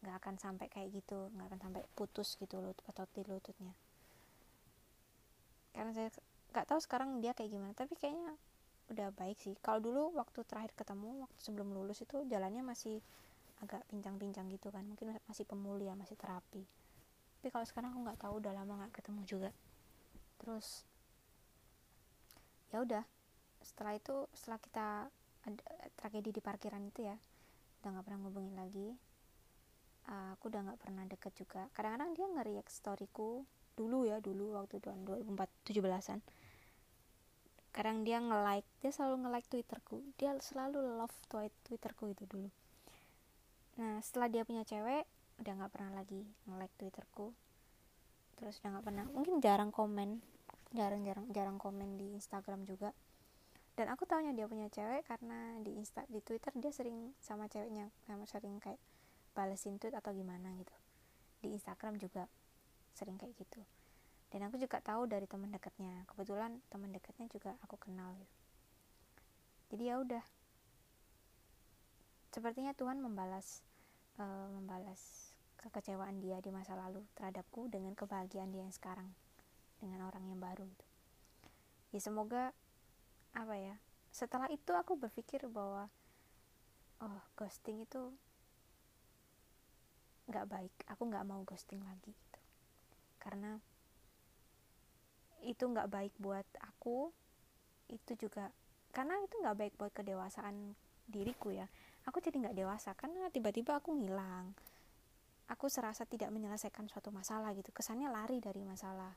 Nggak 0.00 0.16
akan 0.22 0.34
sampai 0.38 0.66
kayak 0.70 1.02
gitu 1.02 1.28
nggak 1.34 1.52
akan 1.52 1.60
sampai 1.68 1.82
putus 1.92 2.38
gitu 2.38 2.62
lutut 2.62 2.86
atau 2.86 3.04
di 3.12 3.26
lututnya. 3.26 3.74
Karena 5.74 5.92
saya 5.92 6.08
nggak 6.54 6.66
tahu 6.70 6.80
sekarang 6.80 7.20
dia 7.20 7.36
kayak 7.36 7.50
gimana 7.52 7.74
tapi 7.76 7.92
kayaknya 7.98 8.38
udah 8.88 9.12
baik 9.12 9.36
sih. 9.42 9.52
Kalau 9.60 9.82
dulu 9.82 10.16
waktu 10.16 10.46
terakhir 10.48 10.72
ketemu 10.78 11.28
waktu 11.28 11.38
sebelum 11.42 11.74
lulus 11.76 12.00
itu 12.00 12.24
jalannya 12.24 12.64
masih 12.64 13.04
agak 13.62 13.86
pincang-pincang 13.86 14.50
gitu 14.50 14.74
kan. 14.74 14.82
Mungkin 14.82 15.14
masih 15.30 15.46
pemulihan 15.46 15.94
masih 15.94 16.18
terapi. 16.18 16.66
Tapi 17.38 17.48
kalau 17.50 17.66
sekarang 17.66 17.94
aku 17.94 18.00
nggak 18.02 18.20
tahu 18.20 18.34
udah 18.42 18.52
lama 18.52 18.72
nggak 18.82 18.92
ketemu 18.98 19.20
juga. 19.22 19.50
Terus 20.42 20.82
ya 22.74 22.82
udah. 22.82 23.06
Setelah 23.62 23.94
itu 23.94 24.26
setelah 24.34 24.58
kita 24.58 24.86
ada 25.42 25.64
tragedi 25.98 26.34
di 26.34 26.42
parkiran 26.42 26.82
itu 26.82 27.06
ya 27.06 27.16
udah 27.82 27.88
nggak 27.98 28.04
pernah 28.06 28.20
ngubungin 28.26 28.54
lagi. 28.58 28.94
Uh, 30.02 30.34
aku 30.34 30.50
udah 30.50 30.66
nggak 30.66 30.80
pernah 30.82 31.06
deket 31.06 31.32
juga. 31.38 31.70
Kadang-kadang 31.70 32.10
dia 32.18 32.26
nge-react 32.26 32.70
storyku 32.74 33.46
dulu 33.72 34.04
ya 34.04 34.20
dulu 34.20 34.52
waktu 34.58 34.84
tahun 34.84 35.08
2017an 35.08 36.20
kadang 37.72 38.04
dia 38.04 38.20
nge-like 38.20 38.68
dia 38.84 38.92
selalu 38.92 39.24
nge-like 39.24 39.48
twitterku. 39.48 40.04
Dia 40.20 40.36
selalu 40.36 41.00
love 41.00 41.16
twitterku 41.64 42.12
itu 42.12 42.28
dulu 42.28 42.52
nah 43.80 43.98
setelah 44.04 44.28
dia 44.28 44.42
punya 44.44 44.62
cewek 44.68 45.08
udah 45.40 45.52
nggak 45.58 45.72
pernah 45.72 45.92
lagi 45.96 46.22
nge-like 46.46 46.74
twitterku. 46.78 47.34
Terus 48.38 48.62
udah 48.62 48.78
nggak 48.78 48.86
pernah. 48.86 49.04
Mungkin 49.10 49.42
jarang 49.42 49.74
komen. 49.74 50.22
Jarang 50.72 51.02
jarang 51.02 51.26
jarang 51.34 51.58
komen 51.58 51.98
di 51.98 52.14
instagram 52.14 52.62
juga. 52.68 52.94
Dan 53.72 53.88
aku 53.88 54.04
tahunya 54.04 54.36
dia 54.36 54.46
punya 54.46 54.68
cewek 54.68 55.08
karena 55.08 55.56
di 55.64 55.72
insta 55.74 56.04
di 56.06 56.20
twitter 56.20 56.52
dia 56.60 56.70
sering 56.70 57.16
sama 57.18 57.48
ceweknya. 57.48 57.88
Sama 58.04 58.28
sering 58.28 58.60
kayak 58.60 58.78
balesin 59.32 59.80
tweet 59.80 59.96
atau 59.96 60.12
gimana 60.12 60.52
gitu. 60.60 60.74
Di 61.40 61.50
instagram 61.50 61.96
juga 61.96 62.28
sering 62.92 63.16
kayak 63.16 63.32
gitu. 63.40 63.58
Dan 64.28 64.48
aku 64.48 64.60
juga 64.60 64.78
tahu 64.80 65.08
dari 65.08 65.24
teman 65.26 65.50
dekatnya. 65.50 66.04
Kebetulan 66.08 66.60
teman 66.68 66.92
dekatnya 66.92 67.26
juga 67.32 67.56
aku 67.64 67.76
kenal 67.80 68.14
gitu. 68.16 68.34
jadi 69.72 69.82
ya 69.88 69.96
udah 70.04 70.24
sepertinya 72.32 72.72
Tuhan 72.72 72.98
membalas 72.98 73.60
uh, 74.18 74.48
membalas 74.50 75.32
kekecewaan 75.60 76.18
dia 76.18 76.42
di 76.42 76.50
masa 76.50 76.74
lalu 76.74 77.04
terhadapku 77.14 77.70
dengan 77.70 77.94
kebahagiaan 77.94 78.50
dia 78.50 78.66
yang 78.66 78.74
sekarang 78.74 79.06
dengan 79.78 80.08
orang 80.08 80.26
yang 80.26 80.40
baru 80.42 80.66
gitu. 80.66 80.86
ya 81.92 82.00
semoga 82.02 82.50
apa 83.36 83.54
ya 83.54 83.76
setelah 84.12 84.50
itu 84.52 84.72
aku 84.74 84.98
berpikir 84.98 85.46
bahwa 85.48 85.88
oh 87.00 87.20
ghosting 87.34 87.82
itu 87.82 88.12
nggak 90.30 90.46
baik. 90.46 90.74
Aku 90.92 91.02
nggak 91.08 91.26
mau 91.26 91.42
ghosting 91.42 91.82
lagi 91.82 92.12
gitu. 92.14 92.40
Karena 93.18 93.58
itu 95.42 95.64
nggak 95.66 95.90
baik 95.90 96.14
buat 96.22 96.46
aku 96.62 97.10
itu 97.90 98.14
juga 98.14 98.54
karena 98.94 99.18
itu 99.26 99.34
nggak 99.42 99.58
baik 99.58 99.74
buat 99.74 99.90
kedewasaan 99.90 100.78
diriku 101.10 101.50
ya 101.50 101.66
aku 102.06 102.18
jadi 102.18 102.36
nggak 102.42 102.56
dewasa 102.56 102.94
karena 102.98 103.30
tiba-tiba 103.30 103.78
aku 103.78 103.94
ngilang. 103.94 104.54
Aku 105.50 105.68
serasa 105.68 106.08
tidak 106.08 106.32
menyelesaikan 106.32 106.88
suatu 106.88 107.12
masalah 107.12 107.52
gitu. 107.52 107.68
Kesannya 107.74 108.08
lari 108.08 108.40
dari 108.40 108.64
masalah. 108.64 109.12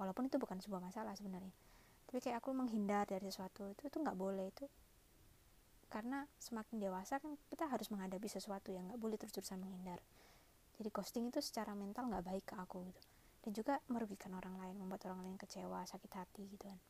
Walaupun 0.00 0.26
itu 0.26 0.36
bukan 0.40 0.58
sebuah 0.58 0.82
masalah 0.82 1.14
sebenarnya. 1.14 1.54
Tapi 2.08 2.18
kayak 2.18 2.42
aku 2.42 2.50
menghindar 2.50 3.06
dari 3.06 3.30
sesuatu. 3.30 3.70
Itu 3.70 3.86
itu 3.86 3.96
nggak 4.02 4.18
boleh 4.18 4.50
itu. 4.50 4.66
Karena 5.92 6.24
semakin 6.40 6.80
dewasa 6.80 7.20
kan 7.20 7.36
kita 7.52 7.68
harus 7.68 7.92
menghadapi 7.92 8.26
sesuatu 8.26 8.72
yang 8.72 8.90
nggak 8.90 9.00
boleh 9.00 9.16
terus-terusan 9.20 9.60
menghindar. 9.60 10.00
Jadi 10.80 10.88
ghosting 10.88 11.28
itu 11.30 11.38
secara 11.44 11.76
mental 11.76 12.10
nggak 12.10 12.24
baik 12.26 12.44
ke 12.48 12.54
aku 12.58 12.82
gitu. 12.88 13.00
Dan 13.42 13.50
juga 13.54 13.78
merugikan 13.92 14.32
orang 14.34 14.56
lain 14.58 14.80
membuat 14.80 15.06
orang 15.06 15.22
lain 15.22 15.36
kecewa 15.38 15.84
sakit 15.86 16.12
hati 16.16 16.42
gitu 16.48 16.64
kan. 16.66 16.80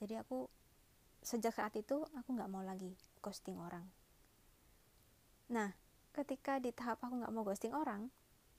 Jadi 0.00 0.14
aku 0.20 0.48
sejak 1.24 1.56
saat 1.56 1.72
itu 1.74 2.04
aku 2.14 2.36
nggak 2.36 2.52
mau 2.52 2.60
lagi 2.60 2.92
ghosting 3.24 3.56
orang. 3.56 3.88
Nah 5.48 5.72
ketika 6.14 6.60
di 6.60 6.70
tahap 6.70 7.00
aku 7.02 7.24
nggak 7.24 7.32
mau 7.34 7.42
ghosting 7.42 7.74
orang 7.74 8.12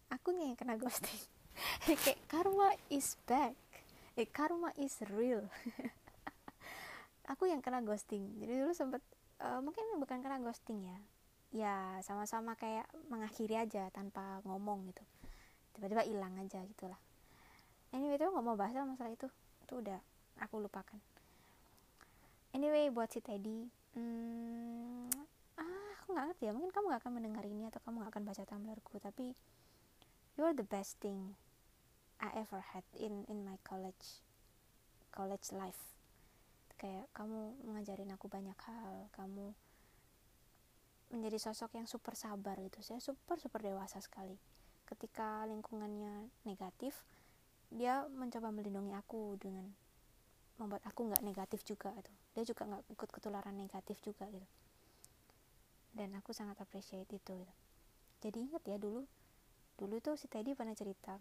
aku 0.10 0.36
yang 0.36 0.58
kena 0.58 0.78
ghosting. 0.78 1.18
Kayak 1.88 2.20
karma 2.28 2.76
is 2.92 3.16
back. 3.26 3.56
Eh 4.16 4.28
karma 4.30 4.72
is 4.80 4.96
real. 5.12 5.48
Aku 7.32 7.50
yang 7.50 7.64
kena 7.64 7.82
ghosting. 7.82 8.38
Jadi 8.38 8.54
dulu 8.62 8.74
sempet 8.76 9.02
uh, 9.42 9.60
mungkin 9.64 9.84
bukan 9.98 10.22
kena 10.22 10.38
ghosting 10.44 10.86
ya. 10.86 10.98
Ya 11.56 11.76
sama-sama 12.04 12.54
kayak 12.60 12.86
mengakhiri 13.08 13.56
aja 13.56 13.88
tanpa 13.90 14.44
ngomong 14.44 14.92
gitu. 14.92 15.04
Tiba-tiba 15.76 16.04
hilang 16.06 16.36
aja 16.40 16.62
gitulah. 16.64 17.00
Anyway 17.96 18.20
itu 18.20 18.28
nggak 18.28 18.46
mau 18.46 18.60
bahas 18.60 18.76
masalah 18.76 19.12
itu. 19.12 19.28
Itu 19.64 19.80
udah 19.80 20.00
aku 20.44 20.60
lupakan 20.60 21.00
anyway 22.56 22.88
buat 22.88 23.12
si 23.12 23.20
Teddy 23.20 23.68
hmm, 24.00 25.12
ah 25.60 25.92
aku 26.00 26.16
nggak 26.16 26.26
ngerti 26.32 26.44
ya. 26.48 26.52
Mungkin 26.56 26.72
kamu 26.72 26.86
gak 26.96 27.02
akan 27.04 27.14
mendengar 27.20 27.44
ini 27.44 27.68
atau 27.68 27.84
kamu 27.84 28.08
gak 28.08 28.12
akan 28.16 28.24
baca 28.24 28.44
tumblrku 28.48 28.96
tapi 29.04 29.36
you're 30.40 30.56
the 30.56 30.64
best 30.64 30.96
thing 31.04 31.36
I 32.24 32.32
ever 32.40 32.64
had 32.64 32.88
in 32.96 33.28
in 33.28 33.44
my 33.44 33.60
college 33.68 34.24
college 35.12 35.52
life. 35.52 36.00
Kayak 36.80 37.12
kamu 37.12 37.60
mengajarin 37.68 38.16
aku 38.16 38.32
banyak 38.32 38.56
hal 38.64 39.12
kamu 39.12 39.52
menjadi 41.12 41.52
sosok 41.52 41.76
yang 41.76 41.88
super 41.92 42.16
sabar 42.16 42.56
gitu. 42.64 42.80
Saya 42.80 43.04
super 43.04 43.36
super 43.36 43.60
dewasa 43.60 44.00
sekali. 44.00 44.40
Ketika 44.88 45.44
lingkungannya 45.44 46.32
negatif 46.48 47.04
dia 47.68 48.08
mencoba 48.08 48.56
melindungi 48.56 48.96
aku 48.96 49.36
dengan 49.36 49.68
membuat 50.56 50.88
aku 50.88 51.12
nggak 51.12 51.26
negatif 51.26 51.68
juga 51.68 51.92
gitu 52.00 52.14
dia 52.36 52.44
juga 52.44 52.68
nggak 52.68 52.92
ikut 52.92 53.10
ketularan 53.16 53.56
negatif 53.56 53.96
juga 54.04 54.28
gitu. 54.28 54.48
Dan 55.96 56.12
aku 56.20 56.36
sangat 56.36 56.60
appreciate 56.60 57.08
itu 57.08 57.16
gitu. 57.16 57.40
jadi 58.20 58.38
inget 58.44 58.64
ya 58.68 58.76
dulu 58.76 59.08
dulu 59.80 59.96
tuh 60.04 60.20
si 60.20 60.28
Teddy 60.28 60.52
pernah 60.52 60.76
cerita. 60.76 61.16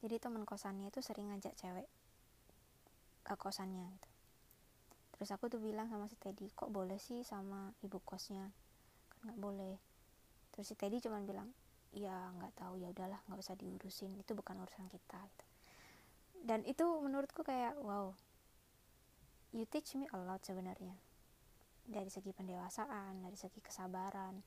Jadi 0.00 0.16
teman 0.16 0.48
kosannya 0.48 0.88
itu 0.88 1.04
sering 1.04 1.28
ngajak 1.28 1.52
cewek 1.60 1.88
ke 3.26 3.34
kosannya 3.36 3.84
gitu. 3.92 4.08
terus 5.16 5.32
aku 5.32 5.48
tuh 5.48 5.60
bilang 5.60 5.88
sama 5.88 6.08
si 6.08 6.16
Teddy 6.20 6.52
kok 6.52 6.68
boleh 6.72 6.96
sih 6.96 7.20
sama 7.24 7.72
ibu 7.84 8.00
kosnya? 8.00 8.48
Kan 9.12 9.28
nggak 9.28 9.40
boleh. 9.40 9.76
Terus 10.56 10.72
si 10.72 10.74
Teddy 10.76 11.04
cuman 11.04 11.28
bilang 11.28 11.48
ya 11.92 12.32
nggak 12.36 12.52
tahu 12.56 12.80
ya 12.80 12.88
udahlah 12.92 13.20
nggak 13.28 13.40
usah 13.40 13.56
diurusin 13.56 14.16
itu 14.16 14.32
bukan 14.32 14.56
urusan 14.60 14.88
kita 14.88 15.20
gitu. 15.20 15.44
Dan 16.46 16.64
itu 16.64 16.84
menurutku 17.04 17.44
kayak 17.44 17.76
wow 17.84 18.16
you 19.54 19.68
teach 19.68 19.94
me 19.94 20.08
a 20.10 20.18
lot 20.18 20.42
sebenarnya. 20.42 20.94
Dari 21.86 22.10
segi 22.10 22.34
pendewasaan 22.34 23.22
dari 23.22 23.38
segi 23.38 23.62
kesabaran 23.62 24.42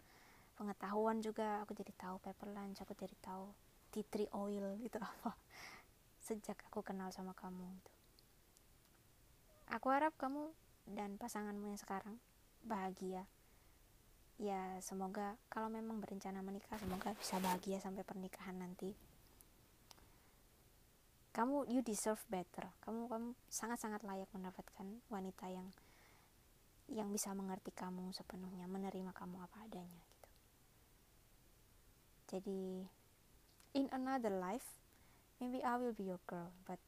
pengetahuan 0.60 1.24
juga. 1.24 1.64
Aku 1.64 1.72
jadi 1.72 1.92
tahu 1.96 2.20
paper 2.20 2.52
lunch 2.52 2.84
aku 2.84 2.92
jadi 2.96 3.16
tahu 3.24 3.52
tea 3.96 4.04
tree 4.08 4.32
oil 4.36 4.76
itu 4.88 5.00
apa. 5.00 5.36
Sejak 6.20 6.60
aku 6.68 6.84
kenal 6.84 7.10
sama 7.16 7.32
kamu 7.32 7.64
gitu. 7.80 7.92
Aku 9.70 9.94
harap 9.94 10.18
kamu 10.18 10.50
dan 10.90 11.16
pasanganmu 11.22 11.70
yang 11.70 11.80
sekarang 11.80 12.18
bahagia. 12.66 13.30
Ya 14.40 14.80
semoga 14.80 15.36
kalau 15.52 15.68
memang 15.68 16.00
berencana 16.00 16.40
menikah 16.40 16.80
semoga 16.80 17.12
bisa 17.20 17.38
bahagia 17.44 17.84
sampai 17.84 18.08
pernikahan 18.08 18.56
nanti 18.56 18.96
kamu 21.40 21.72
you 21.72 21.80
deserve 21.80 22.20
better. 22.28 22.68
Kamu 22.84 23.08
kamu 23.08 23.32
sangat 23.48 23.80
sangat 23.80 24.04
layak 24.04 24.28
mendapatkan 24.36 24.84
wanita 25.08 25.48
yang 25.48 25.72
yang 26.92 27.08
bisa 27.16 27.32
mengerti 27.32 27.72
kamu 27.72 28.12
sepenuhnya 28.12 28.68
menerima 28.68 29.16
kamu 29.16 29.40
apa 29.40 29.64
adanya 29.64 30.04
gitu. 30.04 30.30
Jadi 32.36 32.84
in 33.72 33.88
another 33.96 34.36
life 34.36 34.68
maybe 35.40 35.64
I 35.64 35.80
will 35.80 35.96
be 35.96 36.12
your 36.12 36.20
girl 36.28 36.52
but 36.68 36.84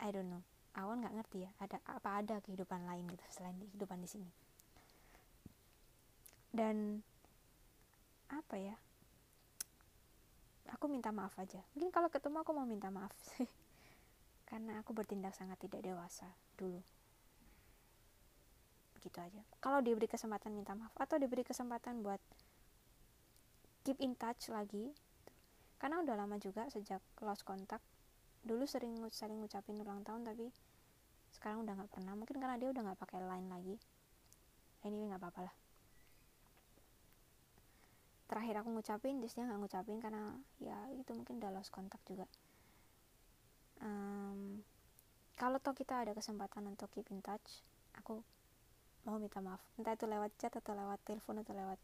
I 0.00 0.08
don't 0.08 0.32
know. 0.32 0.40
Awan 0.72 1.04
nggak 1.04 1.12
ngerti 1.20 1.44
ya 1.44 1.52
ada 1.60 1.84
apa 1.84 2.24
ada 2.24 2.40
kehidupan 2.40 2.88
lain 2.88 3.04
gitu 3.12 3.24
selain 3.28 3.60
kehidupan 3.60 4.00
di 4.00 4.08
sini. 4.08 4.30
Dan 6.48 7.04
apa 8.32 8.56
ya 8.56 8.80
aku 10.72 10.88
minta 10.88 11.12
maaf 11.12 11.36
aja. 11.36 11.60
Mungkin 11.76 11.92
kalau 11.92 12.08
ketemu 12.08 12.40
aku 12.40 12.50
mau 12.56 12.64
minta 12.64 12.88
maaf 12.88 13.12
sih. 13.20 13.46
Karena 14.48 14.80
aku 14.80 14.96
bertindak 14.96 15.36
sangat 15.36 15.60
tidak 15.60 15.84
dewasa 15.84 16.28
dulu. 16.56 16.80
Gitu 19.00 19.18
aja. 19.18 19.42
Kalau 19.60 19.84
diberi 19.84 20.08
kesempatan 20.08 20.56
minta 20.56 20.72
maaf 20.72 20.92
atau 20.96 21.20
diberi 21.20 21.44
kesempatan 21.44 22.00
buat 22.00 22.20
keep 23.82 23.98
in 23.98 24.14
touch 24.14 24.46
lagi 24.48 24.94
karena 25.82 25.98
udah 25.98 26.14
lama 26.14 26.38
juga 26.38 26.70
sejak 26.70 27.02
lost 27.20 27.42
contact. 27.42 27.82
Dulu 28.46 28.66
sering 28.66 28.94
saling 29.10 29.42
ngucapin 29.42 29.78
ulang 29.82 30.06
tahun 30.06 30.22
tapi 30.22 30.50
sekarang 31.34 31.66
udah 31.66 31.74
nggak 31.74 31.90
pernah. 31.90 32.14
Mungkin 32.14 32.38
karena 32.38 32.56
dia 32.58 32.70
udah 32.70 32.82
nggak 32.86 33.00
pakai 33.02 33.18
line 33.26 33.48
lagi. 33.50 33.76
Anyway 34.86 35.10
nggak 35.10 35.18
apa-apa 35.18 35.50
lah 35.50 35.61
terakhir 38.30 38.64
aku 38.64 38.68
ngucapin 38.72 39.20
dia 39.20 39.28
nggak 39.30 39.60
ngucapin 39.60 39.98
karena 40.00 40.34
ya 40.62 40.76
itu 40.96 41.12
mungkin 41.12 41.38
udah 41.42 41.50
lost 41.52 41.70
contact 41.74 42.04
juga. 42.08 42.26
Um, 43.82 44.62
kalau 45.34 45.58
toh 45.58 45.74
kita 45.74 46.06
ada 46.06 46.14
kesempatan 46.14 46.70
untuk 46.70 46.86
keep 46.94 47.10
in 47.10 47.18
touch 47.18 47.66
aku 47.98 48.22
mau 49.02 49.18
minta 49.18 49.42
maaf. 49.42 49.60
Entah 49.74 49.98
itu 49.98 50.06
lewat 50.06 50.30
chat 50.38 50.54
atau 50.54 50.72
lewat 50.72 51.02
telepon 51.02 51.42
atau 51.42 51.54
lewat 51.54 51.80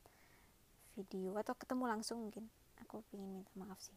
video 0.98 1.38
atau 1.38 1.54
ketemu 1.54 1.84
langsung 1.86 2.26
mungkin 2.26 2.50
aku 2.82 3.02
ingin 3.14 3.42
minta 3.42 3.52
maaf 3.54 3.78
sih 3.78 3.94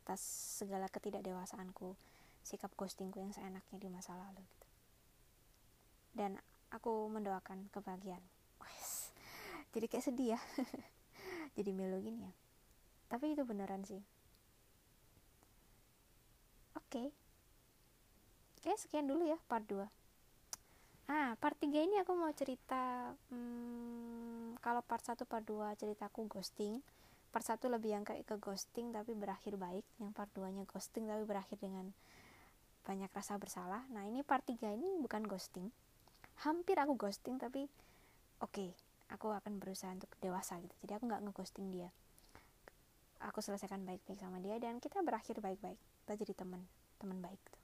atas 0.00 0.20
segala 0.62 0.88
ketidakdewasaanku 0.88 1.92
sikap 2.40 2.72
ghostingku 2.72 3.20
yang 3.20 3.36
seenaknya 3.36 3.76
di 3.76 3.88
masa 3.92 4.16
lalu 4.16 4.40
gitu. 4.40 4.66
dan 6.16 6.40
aku 6.72 7.12
mendoakan 7.12 7.68
kebahagiaan. 7.68 8.24
Jadi 9.76 9.86
kayak 9.86 10.04
sedih 10.06 10.28
ya 10.34 10.40
jadi 11.58 11.70
melo 11.74 11.98
gini 12.02 12.22
ya. 12.26 12.32
Tapi 13.10 13.34
itu 13.34 13.42
beneran 13.42 13.82
sih. 13.82 14.02
Oke. 16.78 17.08
Okay. 17.08 17.08
oke 18.60 18.76
sekian 18.76 19.08
dulu 19.08 19.24
ya 19.24 19.38
part 19.48 19.64
2 19.64 20.00
ah 21.10 21.34
part 21.42 21.58
3 21.58 21.74
ini 21.74 21.98
aku 21.98 22.14
mau 22.14 22.30
cerita 22.30 23.10
hmm, 23.34 24.62
kalau 24.62 24.84
part 24.84 25.02
1 25.02 25.18
part 25.26 25.42
2 25.42 25.74
ceritaku 25.74 26.28
ghosting. 26.30 26.78
Part 27.30 27.46
1 27.46 27.66
lebih 27.66 27.90
yang 27.94 28.04
kayak 28.06 28.26
ke 28.26 28.36
ghosting 28.38 28.94
tapi 28.94 29.14
berakhir 29.14 29.58
baik 29.58 29.86
yang 29.98 30.14
part 30.14 30.30
2 30.36 30.50
nya 30.54 30.64
ghosting 30.70 31.10
tapi 31.10 31.22
berakhir 31.26 31.58
dengan 31.58 31.90
banyak 32.86 33.10
rasa 33.10 33.38
bersalah. 33.42 33.82
Nah 33.90 34.06
ini 34.06 34.22
part 34.22 34.46
3 34.46 34.74
ini 34.76 34.98
bukan 35.02 35.26
ghosting. 35.26 35.70
Hampir 36.46 36.78
aku 36.78 36.94
ghosting 36.94 37.38
tapi 37.42 37.66
oke. 38.38 38.50
okay, 38.50 38.70
aku 39.10 39.34
akan 39.34 39.58
berusaha 39.58 39.90
untuk 39.92 40.10
dewasa 40.22 40.58
gitu. 40.62 40.74
Jadi 40.86 40.92
aku 40.96 41.04
nggak 41.10 41.22
ngeghosting 41.26 41.68
dia. 41.70 41.90
Aku 43.20 43.44
selesaikan 43.44 43.84
baik-baik 43.84 44.18
sama 44.22 44.40
dia 44.40 44.56
dan 44.56 44.80
kita 44.80 45.04
berakhir 45.04 45.42
baik-baik. 45.44 45.76
Kita 46.06 46.12
jadi 46.16 46.32
teman 46.32 46.64
teman 47.00 47.20
baik 47.24 47.40
gitu. 47.40 47.58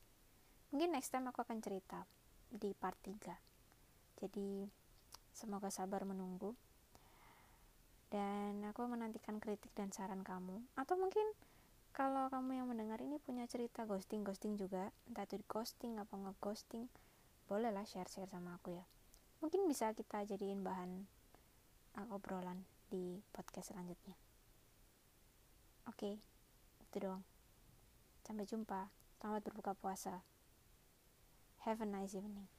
mungkin 0.72 0.96
next 0.96 1.12
time 1.12 1.28
aku 1.28 1.44
akan 1.44 1.60
cerita 1.60 2.08
di 2.48 2.72
part 2.72 2.96
3 3.04 3.20
jadi 4.16 4.64
semoga 5.36 5.68
sabar 5.68 6.08
menunggu. 6.08 6.56
Dan 8.08 8.64
aku 8.64 8.88
menantikan 8.88 9.36
kritik 9.36 9.68
dan 9.76 9.92
saran 9.92 10.24
kamu. 10.24 10.64
Atau 10.78 10.96
mungkin 10.96 11.26
kalau 11.92 12.32
kamu 12.32 12.64
yang 12.64 12.66
mendengar 12.68 13.00
ini 13.00 13.20
punya 13.20 13.44
cerita 13.44 13.84
ghosting 13.84 14.24
ghosting 14.24 14.56
juga 14.56 14.92
entah 15.08 15.24
itu 15.24 15.40
di 15.40 15.46
ghosting 15.48 15.96
apa 15.96 16.12
nge 16.12 16.32
ghosting 16.44 16.84
bolehlah 17.48 17.88
share 17.88 18.08
share 18.08 18.28
sama 18.28 18.56
aku 18.56 18.76
ya. 18.76 18.84
Mungkin 19.44 19.68
bisa 19.68 19.92
kita 19.92 20.24
jadiin 20.24 20.64
bahan 20.64 21.04
obrolan 22.12 22.68
di 22.92 23.22
podcast 23.32 23.72
selanjutnya. 23.72 24.16
Oke 25.88 26.20
itu 26.82 26.96
doang. 27.00 27.24
Sampai 28.26 28.48
jumpa. 28.48 28.90
Selamat 29.16 29.42
berbuka 29.46 29.72
puasa. 29.76 30.24
Have 31.64 31.82
a 31.82 31.88
nice 31.88 32.14
evening 32.14 32.55